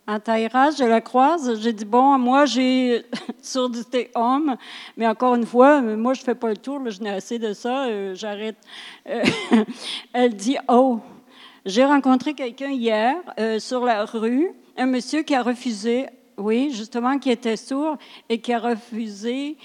Antaïra, 0.08 0.70
je 0.70 0.84
la 0.84 1.00
croise. 1.00 1.60
J'ai 1.60 1.72
dit, 1.72 1.84
bon, 1.84 2.16
moi, 2.16 2.44
j'ai 2.46 3.04
surdité 3.42 4.10
homme, 4.14 4.56
mais 4.96 5.06
encore 5.06 5.34
une 5.34 5.46
fois, 5.46 5.80
moi, 5.80 6.14
je 6.14 6.22
fais 6.22 6.36
pas 6.36 6.50
le 6.50 6.56
tour, 6.56 6.80
je 6.88 7.02
n'ai 7.02 7.10
assez 7.10 7.40
de 7.40 7.52
ça, 7.52 7.86
euh, 7.86 8.14
j'arrête. 8.14 8.56
Euh, 9.08 9.24
elle 10.12 10.36
dit, 10.36 10.56
oh, 10.68 11.00
j'ai 11.64 11.84
rencontré 11.84 12.34
quelqu'un 12.34 12.70
hier 12.70 13.16
euh, 13.40 13.58
sur 13.58 13.84
la 13.84 14.04
rue, 14.04 14.52
un 14.76 14.86
monsieur 14.86 15.22
qui 15.22 15.34
a 15.34 15.42
refusé, 15.42 16.06
oui, 16.36 16.70
justement, 16.72 17.18
qui 17.18 17.30
était 17.30 17.56
sourd 17.56 17.96
et 18.28 18.40
qui 18.40 18.52
a 18.52 18.60
refusé 18.60 19.56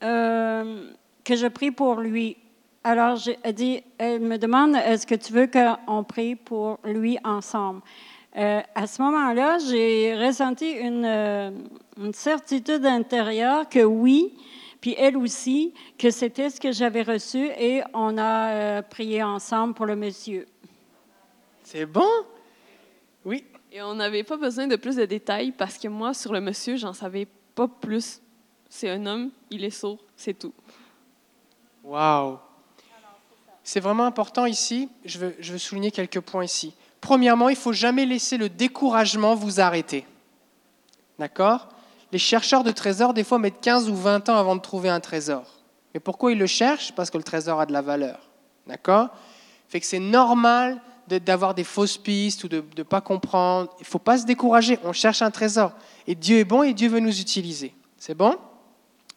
que 0.00 1.34
je 1.34 1.48
prie 1.48 1.72
pour 1.72 1.96
lui. 1.96 2.36
Alors, 2.88 3.16
j'ai- 3.16 3.36
elle, 3.42 3.52
dit, 3.52 3.82
elle 3.98 4.20
me 4.20 4.38
demande, 4.38 4.76
est-ce 4.76 5.08
que 5.08 5.16
tu 5.16 5.32
veux 5.32 5.48
qu'on 5.48 6.04
prie 6.04 6.36
pour 6.36 6.78
lui 6.84 7.18
ensemble? 7.24 7.80
Euh, 8.36 8.60
à 8.76 8.86
ce 8.86 9.02
moment-là, 9.02 9.58
j'ai 9.58 10.14
ressenti 10.14 10.70
une, 10.70 11.04
euh, 11.04 11.50
une 11.96 12.14
certitude 12.14 12.86
intérieure 12.86 13.68
que 13.68 13.80
oui, 13.82 14.34
puis 14.80 14.94
elle 14.96 15.16
aussi, 15.16 15.74
que 15.98 16.10
c'était 16.10 16.48
ce 16.48 16.60
que 16.60 16.70
j'avais 16.70 17.02
reçu 17.02 17.48
et 17.58 17.82
on 17.92 18.16
a 18.18 18.50
euh, 18.50 18.82
prié 18.82 19.20
ensemble 19.20 19.74
pour 19.74 19.86
le 19.86 19.96
monsieur. 19.96 20.46
C'est 21.64 21.86
bon? 21.86 22.06
Oui. 23.24 23.42
Et 23.72 23.82
on 23.82 23.96
n'avait 23.96 24.22
pas 24.22 24.36
besoin 24.36 24.68
de 24.68 24.76
plus 24.76 24.94
de 24.94 25.06
détails 25.06 25.50
parce 25.50 25.76
que 25.76 25.88
moi, 25.88 26.14
sur 26.14 26.32
le 26.32 26.40
monsieur, 26.40 26.76
j'en 26.76 26.92
savais 26.92 27.26
pas 27.56 27.66
plus. 27.66 28.22
C'est 28.68 28.90
un 28.90 29.04
homme, 29.06 29.30
il 29.50 29.64
est 29.64 29.70
sourd, 29.70 29.98
c'est 30.16 30.38
tout. 30.38 30.54
Waouh. 31.82 32.38
C'est 33.66 33.80
vraiment 33.80 34.06
important 34.06 34.46
ici. 34.46 34.88
Je 35.04 35.18
veux, 35.18 35.58
souligner 35.58 35.90
quelques 35.90 36.20
points 36.20 36.44
ici. 36.44 36.72
Premièrement, 37.00 37.48
il 37.48 37.56
ne 37.56 37.58
faut 37.58 37.72
jamais 37.72 38.06
laisser 38.06 38.38
le 38.38 38.48
découragement 38.48 39.34
vous 39.34 39.60
arrêter. 39.60 40.06
D'accord? 41.18 41.68
Les 42.12 42.18
chercheurs 42.18 42.62
de 42.62 42.70
trésors, 42.70 43.12
des 43.12 43.24
fois, 43.24 43.40
mettent 43.40 43.60
15 43.60 43.90
ou 43.90 43.96
20 43.96 44.28
ans 44.28 44.36
avant 44.36 44.54
de 44.54 44.60
trouver 44.60 44.88
un 44.88 45.00
trésor. 45.00 45.42
Mais 45.92 45.98
pourquoi 45.98 46.30
ils 46.30 46.38
le 46.38 46.46
cherchent? 46.46 46.92
Parce 46.92 47.10
que 47.10 47.18
le 47.18 47.24
trésor 47.24 47.60
a 47.60 47.66
de 47.66 47.72
la 47.72 47.82
valeur. 47.82 48.20
D'accord? 48.68 49.08
Fait 49.66 49.80
que 49.80 49.86
c'est 49.86 49.98
normal 49.98 50.80
d'avoir 51.08 51.52
des 51.52 51.64
fausses 51.64 51.98
pistes 51.98 52.44
ou 52.44 52.48
de 52.48 52.62
ne 52.78 52.82
pas 52.84 53.00
comprendre. 53.00 53.74
Il 53.80 53.82
ne 53.82 53.86
faut 53.86 53.98
pas 53.98 54.18
se 54.18 54.26
décourager. 54.26 54.78
On 54.84 54.92
cherche 54.92 55.22
un 55.22 55.32
trésor. 55.32 55.72
Et 56.06 56.14
Dieu 56.14 56.38
est 56.38 56.44
bon 56.44 56.62
et 56.62 56.72
Dieu 56.72 56.88
veut 56.88 57.00
nous 57.00 57.20
utiliser. 57.20 57.74
C'est 57.98 58.14
bon? 58.14 58.36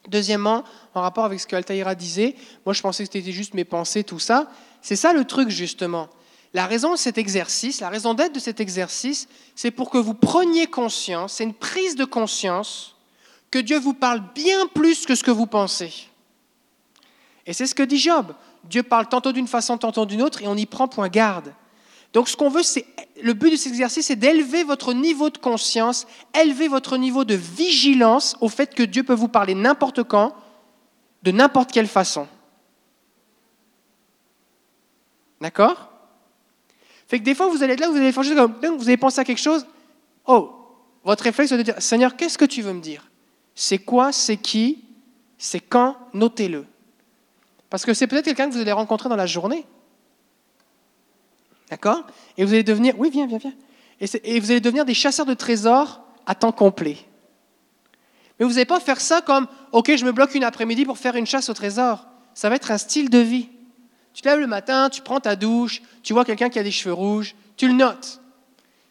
Deuxièmement, 0.08 0.64
en 0.94 1.02
rapport 1.02 1.24
avec 1.24 1.40
ce 1.40 1.46
que 1.46 1.56
Altaïra 1.56 1.94
disait, 1.94 2.34
moi 2.64 2.72
je 2.72 2.80
pensais 2.80 3.04
que 3.04 3.12
c'était 3.12 3.32
juste 3.32 3.54
mes 3.54 3.64
pensées, 3.64 4.02
tout 4.02 4.18
ça. 4.18 4.50
C'est 4.80 4.96
ça 4.96 5.12
le 5.12 5.24
truc 5.24 5.50
justement. 5.50 6.08
La 6.52 6.66
raison 6.66 6.92
de 6.92 6.98
cet 6.98 7.18
exercice, 7.18 7.80
la 7.80 7.90
raison 7.90 8.14
d'être 8.14 8.34
de 8.34 8.40
cet 8.40 8.60
exercice, 8.60 9.28
c'est 9.54 9.70
pour 9.70 9.90
que 9.90 9.98
vous 9.98 10.14
preniez 10.14 10.66
conscience, 10.66 11.34
c'est 11.34 11.44
une 11.44 11.54
prise 11.54 11.94
de 11.94 12.04
conscience 12.04 12.96
que 13.50 13.58
Dieu 13.58 13.78
vous 13.78 13.94
parle 13.94 14.22
bien 14.34 14.66
plus 14.66 15.06
que 15.06 15.14
ce 15.14 15.22
que 15.22 15.30
vous 15.30 15.46
pensez. 15.46 15.92
Et 17.46 17.52
c'est 17.52 17.66
ce 17.66 17.74
que 17.74 17.82
dit 17.82 17.98
Job. 17.98 18.34
Dieu 18.64 18.82
parle 18.82 19.08
tantôt 19.08 19.32
d'une 19.32 19.48
façon, 19.48 19.78
tantôt 19.78 20.06
d'une 20.06 20.22
autre, 20.22 20.42
et 20.42 20.48
on 20.48 20.56
y 20.56 20.66
prend 20.66 20.88
point 20.88 21.08
garde. 21.08 21.52
Donc 22.12 22.28
ce 22.28 22.36
qu'on 22.36 22.48
veut, 22.48 22.62
c'est 22.62 22.84
le 23.22 23.34
but 23.34 23.50
de 23.50 23.56
cet 23.56 23.72
exercice, 23.72 24.06
c'est 24.06 24.16
d'élever 24.16 24.64
votre 24.64 24.92
niveau 24.92 25.30
de 25.30 25.38
conscience, 25.38 26.06
élever 26.34 26.68
votre 26.68 26.96
niveau 26.96 27.24
de 27.24 27.34
vigilance 27.34 28.36
au 28.40 28.48
fait 28.48 28.74
que 28.74 28.82
Dieu 28.82 29.02
peut 29.02 29.14
vous 29.14 29.28
parler 29.28 29.54
n'importe 29.54 30.02
quand, 30.02 30.34
de 31.22 31.30
n'importe 31.30 31.70
quelle 31.70 31.86
façon. 31.86 32.26
D'accord? 35.40 35.90
Fait 37.06 37.18
que 37.18 37.24
des 37.24 37.34
fois, 37.34 37.48
vous 37.48 37.62
allez 37.62 37.74
être 37.74 37.80
là, 37.80 37.88
vous 37.88 37.96
allez 37.96 38.12
faire 38.12 38.22
juste 38.22 38.36
comme, 38.36 38.76
vous 38.76 38.88
allez 38.88 38.96
penser 38.96 39.20
à 39.20 39.24
quelque 39.24 39.40
chose. 39.40 39.66
Oh, 40.26 40.52
votre 41.04 41.24
réflexe, 41.24 41.50
de 41.50 41.62
dire, 41.62 41.74
Seigneur, 41.78 42.16
qu'est-ce 42.16 42.38
que 42.38 42.44
tu 42.44 42.62
veux 42.62 42.72
me 42.72 42.80
dire? 42.80 43.10
C'est 43.54 43.78
quoi? 43.78 44.12
C'est 44.12 44.36
qui? 44.36 44.84
C'est 45.38 45.60
quand? 45.60 45.96
Notez-le. 46.12 46.66
Parce 47.68 47.84
que 47.84 47.94
c'est 47.94 48.06
peut-être 48.06 48.24
quelqu'un 48.24 48.48
que 48.48 48.54
vous 48.54 48.60
allez 48.60 48.72
rencontrer 48.72 49.08
dans 49.08 49.16
la 49.16 49.26
journée. 49.26 49.64
D'accord 51.70 52.02
Et 52.36 52.44
vous 52.44 52.52
allez 52.52 52.64
devenir, 52.64 52.98
oui, 52.98 53.10
viens, 53.10 53.26
viens, 53.26 53.38
viens. 53.38 53.54
Et, 54.00 54.40
vous 54.40 54.50
allez 54.50 54.60
devenir 54.60 54.84
des 54.84 54.94
chasseurs 54.94 55.26
de 55.26 55.34
trésors 55.34 56.02
à 56.26 56.34
temps 56.34 56.52
complet. 56.52 56.96
Mais 58.38 58.46
vous 58.46 58.52
n'allez 58.52 58.64
pas 58.64 58.80
faire 58.80 59.00
ça 59.00 59.20
comme, 59.20 59.46
OK, 59.72 59.94
je 59.94 60.04
me 60.04 60.12
bloque 60.12 60.34
une 60.34 60.44
après-midi 60.44 60.84
pour 60.84 60.98
faire 60.98 61.14
une 61.16 61.26
chasse 61.26 61.48
au 61.48 61.54
trésor. 61.54 62.06
Ça 62.34 62.48
va 62.48 62.56
être 62.56 62.70
un 62.70 62.78
style 62.78 63.10
de 63.10 63.18
vie. 63.18 63.48
Tu 64.14 64.22
te 64.22 64.28
lèves 64.28 64.40
le 64.40 64.46
matin, 64.46 64.88
tu 64.90 65.02
prends 65.02 65.20
ta 65.20 65.36
douche, 65.36 65.82
tu 66.02 66.12
vois 66.12 66.24
quelqu'un 66.24 66.48
qui 66.48 66.58
a 66.58 66.62
des 66.62 66.70
cheveux 66.70 66.94
rouges, 66.94 67.36
tu 67.56 67.68
le 67.68 67.74
notes. 67.74 68.20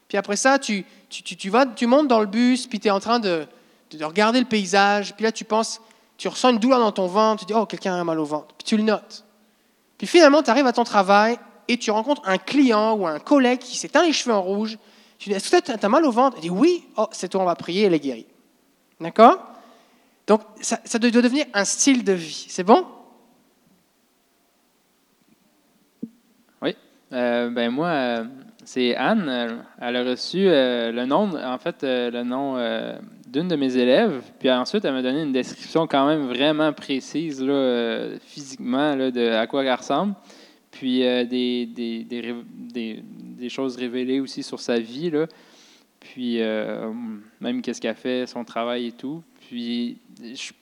Puis 0.07 0.17
après 0.17 0.37
ça, 0.37 0.59
tu, 0.59 0.85
tu, 1.09 1.49
vas, 1.49 1.65
tu 1.65 1.87
montes 1.87 2.07
dans 2.07 2.21
le 2.21 2.25
bus, 2.25 2.67
puis 2.67 2.79
tu 2.79 2.87
es 2.87 2.91
en 2.91 2.99
train 2.99 3.19
de, 3.19 3.45
de, 3.91 4.05
regarder 4.05 4.39
le 4.39 4.45
paysage, 4.45 5.15
puis 5.15 5.23
là 5.23 5.31
tu 5.31 5.43
penses, 5.43 5.81
tu 6.17 6.27
ressens 6.27 6.51
une 6.51 6.59
douleur 6.59 6.79
dans 6.79 6.91
ton 6.91 7.07
ventre, 7.07 7.41
tu 7.41 7.51
dis, 7.51 7.53
oh, 7.53 7.65
quelqu'un 7.65 7.99
a 7.99 8.03
mal 8.03 8.19
au 8.19 8.25
ventre, 8.25 8.55
puis 8.57 8.65
tu 8.65 8.77
le 8.77 8.83
notes. 8.83 9.25
Puis 9.97 10.07
finalement, 10.07 10.41
tu 10.41 10.49
arrives 10.49 10.67
à 10.67 10.73
ton 10.73 10.85
travail 10.85 11.37
et 11.69 11.77
tu 11.77 11.91
rencontres 11.91 12.23
un 12.25 12.39
client 12.39 12.93
ou 12.95 13.07
un 13.07 13.19
collègue 13.19 13.59
qui 13.59 13.77
s'éteint 13.77 14.03
les 14.03 14.11
cheveux 14.11 14.33
en 14.33 14.41
rouge. 14.41 14.77
Tu 15.19 15.29
dis, 15.29 15.35
est-ce 15.35 15.51
que 15.51 15.61
tu 15.61 15.71
as 15.71 15.89
mal 15.89 16.03
au 16.03 16.11
ventre? 16.11 16.37
Il 16.39 16.41
dit, 16.41 16.49
oui, 16.49 16.83
oh, 16.97 17.07
c'est 17.11 17.29
toi, 17.29 17.41
on 17.41 17.45
va 17.45 17.55
prier, 17.55 17.83
elle 17.83 17.93
est 17.93 17.99
guérie. 17.99 18.25
D'accord? 18.99 19.37
Donc, 20.25 20.41
ça, 20.61 20.99
doit 20.99 21.11
devenir 21.11 21.45
un 21.53 21.65
style 21.65 22.03
de 22.03 22.13
vie. 22.13 22.47
C'est 22.49 22.63
bon? 22.63 22.85
Oui. 26.61 26.75
Euh, 27.13 27.49
ben 27.49 27.69
moi, 27.69 27.87
euh, 27.87 28.23
c'est 28.65 28.95
Anne. 28.95 29.63
Elle 29.79 29.95
a 29.95 30.03
reçu 30.03 30.47
euh, 30.47 30.91
le 30.91 31.05
nom, 31.05 31.31
en 31.35 31.57
fait, 31.59 31.83
le 31.83 32.23
nom 32.23 32.57
d'une 33.27 33.47
de 33.47 33.55
mes 33.55 33.77
élèves. 33.77 34.23
Puis 34.39 34.49
ensuite, 34.49 34.85
elle 34.85 34.93
m'a 34.93 35.03
donné 35.03 35.21
une 35.21 35.33
description 35.33 35.85
quand 35.85 36.07
même 36.07 36.27
vraiment 36.27 36.73
précise, 36.73 37.45
physiquement, 38.25 38.95
de 38.95 39.33
à 39.33 39.45
quoi 39.45 39.63
elle 39.63 39.73
ressemble. 39.73 40.15
Puis 40.79 40.99
des, 40.99 41.65
des, 41.65 42.03
des, 42.05 43.03
des, 43.03 43.49
choses 43.49 43.75
révélées 43.75 44.21
aussi 44.21 44.43
sur 44.43 44.61
sa 44.61 44.79
vie. 44.79 45.09
Là. 45.09 45.27
Puis 45.99 46.39
même 46.39 47.61
qu'est-ce 47.61 47.81
qu'elle 47.81 47.95
fait, 47.95 48.25
son 48.27 48.45
travail 48.45 48.87
et 48.87 48.91
tout. 48.93 49.21
Puis 49.49 49.97
je 50.21 50.53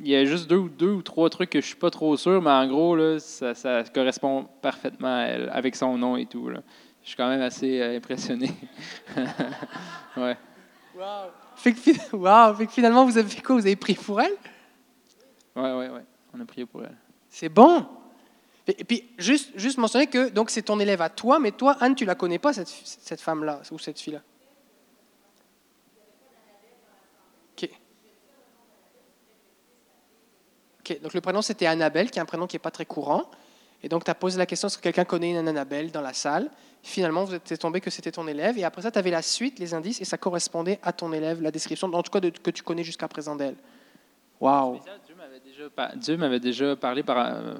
il 0.00 0.08
y 0.08 0.16
a 0.16 0.24
juste 0.24 0.48
deux, 0.48 0.68
deux 0.68 0.92
ou 0.92 1.02
trois 1.02 1.28
trucs 1.28 1.50
que 1.50 1.60
je 1.60 1.66
suis 1.66 1.76
pas 1.76 1.90
trop 1.90 2.16
sûr, 2.16 2.40
mais 2.40 2.50
en 2.50 2.66
gros, 2.66 2.94
là, 2.94 3.18
ça, 3.18 3.54
ça 3.54 3.82
correspond 3.84 4.46
parfaitement 4.62 5.16
à 5.16 5.22
elle, 5.22 5.50
avec 5.52 5.74
son 5.74 5.98
nom 5.98 6.16
et 6.16 6.26
tout. 6.26 6.48
Là. 6.48 6.60
Je 7.02 7.08
suis 7.08 7.16
quand 7.16 7.28
même 7.28 7.40
assez 7.40 7.80
euh, 7.80 7.96
impressionné. 7.96 8.50
ouais. 10.16 10.36
Wow. 10.94 11.30
Fait 11.56 11.72
que, 11.72 12.16
wow. 12.16 12.54
Fait 12.54 12.66
que 12.66 12.72
finalement, 12.72 13.04
vous 13.04 13.16
avez 13.16 13.28
fait 13.28 13.42
quoi? 13.42 13.56
Vous 13.56 13.66
avez 13.66 13.76
prié 13.76 13.98
pour 13.98 14.20
elle? 14.20 14.34
Ouais, 15.56 15.72
ouais, 15.72 15.88
ouais. 15.88 16.04
On 16.34 16.40
a 16.40 16.44
prié 16.44 16.66
pour 16.66 16.82
elle. 16.84 16.96
C'est 17.28 17.48
bon. 17.48 17.86
Et 18.76 18.84
puis, 18.84 19.08
juste, 19.16 19.50
juste 19.54 19.78
mentionner 19.78 20.08
que 20.08 20.28
donc 20.28 20.50
c'est 20.50 20.62
ton 20.62 20.78
élève 20.78 21.00
à 21.00 21.08
toi, 21.08 21.38
mais 21.38 21.52
toi, 21.52 21.76
Anne, 21.80 21.94
tu 21.94 22.04
la 22.04 22.14
connais 22.14 22.38
pas, 22.38 22.52
cette, 22.52 22.68
cette 22.68 23.20
femme-là, 23.20 23.62
ou 23.70 23.78
cette 23.78 23.98
fille-là? 24.00 24.20
donc 31.02 31.12
le 31.12 31.20
prénom 31.20 31.42
c'était 31.42 31.66
Annabelle, 31.66 32.10
qui 32.10 32.18
est 32.18 32.22
un 32.22 32.26
prénom 32.26 32.46
qui 32.46 32.56
n'est 32.56 32.60
pas 32.60 32.70
très 32.70 32.86
courant. 32.86 33.30
Et 33.82 33.88
donc 33.88 34.04
tu 34.04 34.10
as 34.10 34.14
posé 34.14 34.38
la 34.38 34.46
question 34.46 34.68
est-ce 34.68 34.78
que 34.78 34.82
quelqu'un 34.82 35.04
connaît 35.04 35.30
une 35.30 35.48
Annabelle 35.48 35.90
dans 35.92 36.00
la 36.00 36.12
salle? 36.12 36.50
Finalement, 36.82 37.24
vous 37.24 37.34
êtes 37.34 37.58
tombé 37.58 37.80
que 37.80 37.90
c'était 37.90 38.10
ton 38.10 38.26
élève. 38.26 38.58
Et 38.58 38.64
après 38.64 38.82
ça, 38.82 38.90
tu 38.90 38.98
avais 38.98 39.10
la 39.10 39.22
suite, 39.22 39.58
les 39.58 39.74
indices, 39.74 40.00
et 40.00 40.04
ça 40.04 40.16
correspondait 40.16 40.78
à 40.82 40.92
ton 40.92 41.12
élève, 41.12 41.42
la 41.42 41.50
description, 41.50 41.92
en 41.92 42.02
tout 42.02 42.10
cas, 42.10 42.20
que 42.20 42.50
tu 42.50 42.62
connais 42.62 42.84
jusqu'à 42.84 43.08
présent 43.08 43.36
d'elle. 43.36 43.56
Waouh 44.40 44.80
Dieu 45.96 46.16
m'avait 46.16 46.40
déjà 46.40 46.76
parlé 46.76 47.02
par, 47.02 47.18
euh, 47.18 47.54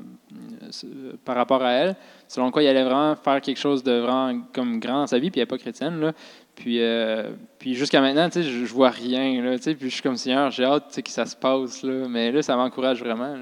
par 1.24 1.36
rapport 1.36 1.62
à 1.62 1.72
elle, 1.72 1.96
selon 2.26 2.50
quoi 2.50 2.62
il 2.62 2.68
allait 2.68 2.84
vraiment 2.84 3.16
faire 3.16 3.40
quelque 3.40 3.58
chose 3.58 3.82
de 3.82 3.92
vraiment 3.98 4.40
comme 4.52 4.80
grand 4.80 5.00
dans 5.00 5.06
sa 5.06 5.18
vie, 5.18 5.30
puis 5.30 5.40
elle 5.40 5.44
n'est 5.44 5.48
pas 5.48 5.58
chrétienne. 5.58 6.00
Là. 6.00 6.12
Puis, 6.54 6.80
euh, 6.80 7.30
puis 7.58 7.74
jusqu'à 7.74 8.00
maintenant, 8.00 8.28
je, 8.34 8.42
je 8.42 8.72
vois 8.72 8.90
rien. 8.90 9.42
Là, 9.42 9.56
puis 9.58 9.76
je 9.80 9.88
suis 9.88 10.02
comme 10.02 10.16
Seigneur, 10.16 10.50
j'ai 10.50 10.64
hâte 10.64 11.00
que 11.02 11.10
ça 11.10 11.26
se 11.26 11.36
passe. 11.36 11.82
Là, 11.82 12.08
mais 12.08 12.32
là, 12.32 12.42
ça 12.42 12.56
m'encourage 12.56 13.00
vraiment. 13.00 13.34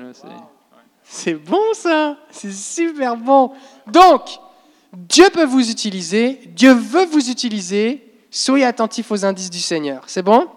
c'est 1.02 1.34
bon 1.34 1.72
ça! 1.72 2.16
C'est 2.30 2.52
super 2.52 3.16
bon! 3.16 3.52
Donc, 3.86 4.38
Dieu 4.92 5.26
peut 5.32 5.44
vous 5.44 5.70
utiliser, 5.70 6.40
Dieu 6.54 6.72
veut 6.72 7.04
vous 7.06 7.30
utiliser. 7.30 8.02
Soyez 8.30 8.64
attentifs 8.64 9.10
aux 9.10 9.24
indices 9.24 9.50
du 9.50 9.60
Seigneur. 9.60 10.02
C'est 10.08 10.22
bon? 10.22 10.48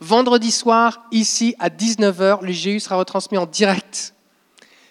Vendredi 0.00 0.50
soir, 0.50 1.04
ici 1.12 1.54
à 1.58 1.68
19h, 1.68 2.42
le 2.42 2.52
GU 2.52 2.80
sera 2.80 2.96
retransmis 2.96 3.38
en 3.38 3.46
direct. 3.46 4.13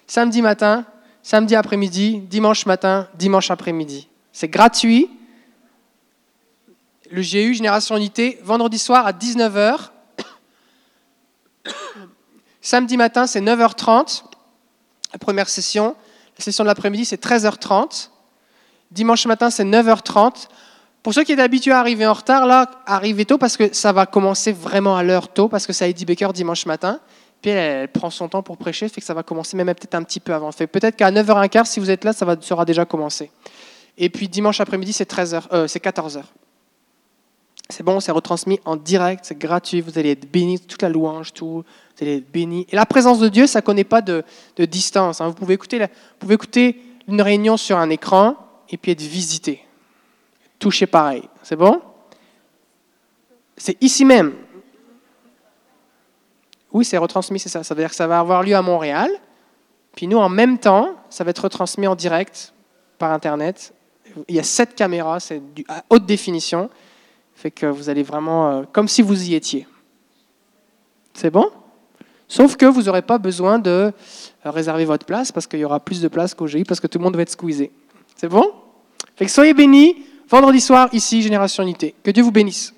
Samedi 0.07 0.41
matin, 0.41 0.85
samedi 1.21 1.55
après-midi, 1.55 2.19
dimanche 2.19 2.65
matin, 2.65 3.07
dimanche 3.15 3.51
après-midi. 3.51 4.07
C'est 4.31 4.47
gratuit 4.47 5.09
le 7.13 7.21
GU 7.21 7.53
Génération 7.53 7.95
Unité, 7.95 8.39
vendredi 8.43 8.79
soir 8.79 9.05
à 9.05 9.11
19h. 9.11 9.91
Samedi 12.61 12.97
matin, 12.97 13.27
c'est 13.27 13.41
9h30, 13.41 14.23
la 15.13 15.19
première 15.19 15.47
session. 15.47 15.95
La 16.39 16.43
session 16.43 16.63
de 16.63 16.69
l'après-midi, 16.69 17.05
c'est 17.05 17.23
13h30. 17.23 18.09
Dimanche 18.89 19.27
matin, 19.27 19.51
c'est 19.51 19.63
9h30. 19.63 20.47
Pour 21.03 21.13
ceux 21.13 21.23
qui 21.23 21.33
étaient 21.33 21.41
habitués 21.41 21.73
à 21.73 21.79
arriver 21.79 22.07
en 22.07 22.13
retard, 22.13 22.47
là, 22.47 22.71
arrivez 22.87 23.25
tôt 23.25 23.37
parce 23.37 23.57
que 23.57 23.73
ça 23.73 23.91
va 23.91 24.05
commencer 24.07 24.51
vraiment 24.51 24.97
à 24.97 25.03
l'heure 25.03 25.27
tôt, 25.27 25.49
parce 25.49 25.67
que 25.67 25.73
c'est 25.73 25.89
Eddie 25.89 26.05
Baker 26.05 26.29
dimanche 26.33 26.65
matin. 26.65 26.99
Puis 27.43 27.51
elle, 27.51 27.89
prend 27.89 28.09
son 28.09 28.29
temps 28.29 28.41
pour 28.41 28.55
prêcher, 28.55 28.87
fait 28.87 29.01
que 29.01 29.05
ça 29.05 29.13
va 29.13 29.21
commencer 29.21 29.57
même 29.57 29.67
peut-être 29.67 29.95
un 29.95 30.03
petit 30.03 30.21
peu 30.21 30.33
avant. 30.33 30.49
Fait 30.53 30.65
peut-être 30.65 30.95
qu'à 30.95 31.11
9h15, 31.11 31.65
si 31.65 31.81
vous 31.81 31.91
êtes 31.91 32.05
là, 32.05 32.13
ça 32.13 32.25
sera 32.39 32.63
déjà 32.63 32.85
commencé. 32.85 33.29
Et 33.97 34.09
puis 34.09 34.29
dimanche 34.29 34.61
après-midi, 34.61 34.93
c'est 34.93 35.11
13h, 35.11 35.43
euh, 35.51 35.67
c'est 35.67 35.83
14h. 35.83 36.23
C'est 37.67 37.83
bon, 37.83 37.99
c'est 37.99 38.13
retransmis 38.13 38.61
en 38.63 38.77
direct, 38.77 39.25
c'est 39.25 39.37
gratuit, 39.37 39.81
vous 39.81 39.99
allez 39.99 40.11
être 40.11 40.31
bénis, 40.31 40.57
toute 40.61 40.81
la 40.81 40.87
louange, 40.87 41.33
tout, 41.33 41.65
vous 41.65 42.03
allez 42.03 42.17
être 42.17 42.31
bénis. 42.31 42.65
Et 42.69 42.77
la 42.77 42.85
présence 42.85 43.19
de 43.19 43.27
Dieu, 43.27 43.45
ça 43.45 43.59
ne 43.59 43.65
connaît 43.65 43.83
pas 43.83 44.01
de, 44.01 44.23
distance. 44.59 45.19
Hein. 45.19 45.27
Vous, 45.27 45.33
pouvez 45.33 45.55
écouter 45.55 45.79
vous 45.79 45.87
pouvez 46.19 46.35
écouter 46.35 46.81
une 47.09 47.21
réunion 47.21 47.57
sur 47.57 47.77
un 47.77 47.89
écran 47.89 48.37
et 48.69 48.77
puis 48.77 48.93
être 48.93 49.01
visité. 49.01 49.61
Toucher 50.59 50.87
pareil. 50.87 51.23
C'est 51.41 51.57
bon? 51.57 51.81
C'est 53.57 53.81
ici 53.83 54.05
même. 54.05 54.33
Oui, 56.73 56.83
c'est 56.83 56.97
retransmis, 56.97 57.39
c'est 57.39 57.49
ça. 57.49 57.63
Ça 57.63 57.73
veut 57.75 57.81
dire 57.81 57.89
que 57.89 57.95
ça 57.95 58.07
va 58.07 58.19
avoir 58.19 58.43
lieu 58.43 58.55
à 58.55 58.61
Montréal. 58.61 59.09
Puis 59.95 60.07
nous, 60.07 60.17
en 60.17 60.29
même 60.29 60.57
temps, 60.57 60.95
ça 61.09 61.23
va 61.23 61.29
être 61.29 61.43
retransmis 61.43 61.87
en 61.87 61.95
direct 61.95 62.53
par 62.97 63.11
Internet. 63.11 63.73
Il 64.27 64.35
y 64.35 64.39
a 64.39 64.43
sept 64.43 64.75
caméras, 64.75 65.19
c'est 65.19 65.41
à 65.67 65.83
haute 65.89 66.05
définition. 66.05 66.69
Fait 67.35 67.51
que 67.51 67.67
vous 67.67 67.89
allez 67.89 68.03
vraiment, 68.03 68.49
euh, 68.49 68.63
comme 68.71 68.87
si 68.87 69.01
vous 69.01 69.29
y 69.29 69.35
étiez. 69.35 69.67
C'est 71.13 71.29
bon? 71.29 71.49
Sauf 72.27 72.55
que 72.55 72.65
vous 72.65 72.83
n'aurez 72.83 73.01
pas 73.03 73.19
besoin 73.19 73.59
de 73.59 73.69
euh, 73.69 73.91
réserver 74.45 74.85
votre 74.85 75.05
place 75.05 75.31
parce 75.31 75.45
qu'il 75.45 75.59
y 75.59 75.65
aura 75.65 75.79
plus 75.79 76.01
de 76.01 76.07
place 76.07 76.33
qu'au 76.33 76.47
GI 76.47 76.63
parce 76.63 76.79
que 76.79 76.87
tout 76.87 76.97
le 76.97 77.03
monde 77.03 77.15
va 77.15 77.21
être 77.21 77.29
squeezé. 77.29 77.71
C'est 78.15 78.29
bon? 78.29 78.51
Fait 79.15 79.25
que 79.25 79.31
soyez 79.31 79.53
bénis 79.53 80.03
vendredi 80.27 80.61
soir 80.61 80.89
ici, 80.93 81.21
Génération 81.21 81.61
Unité. 81.61 81.93
Que 82.03 82.09
Dieu 82.09 82.23
vous 82.23 82.31
bénisse. 82.31 82.73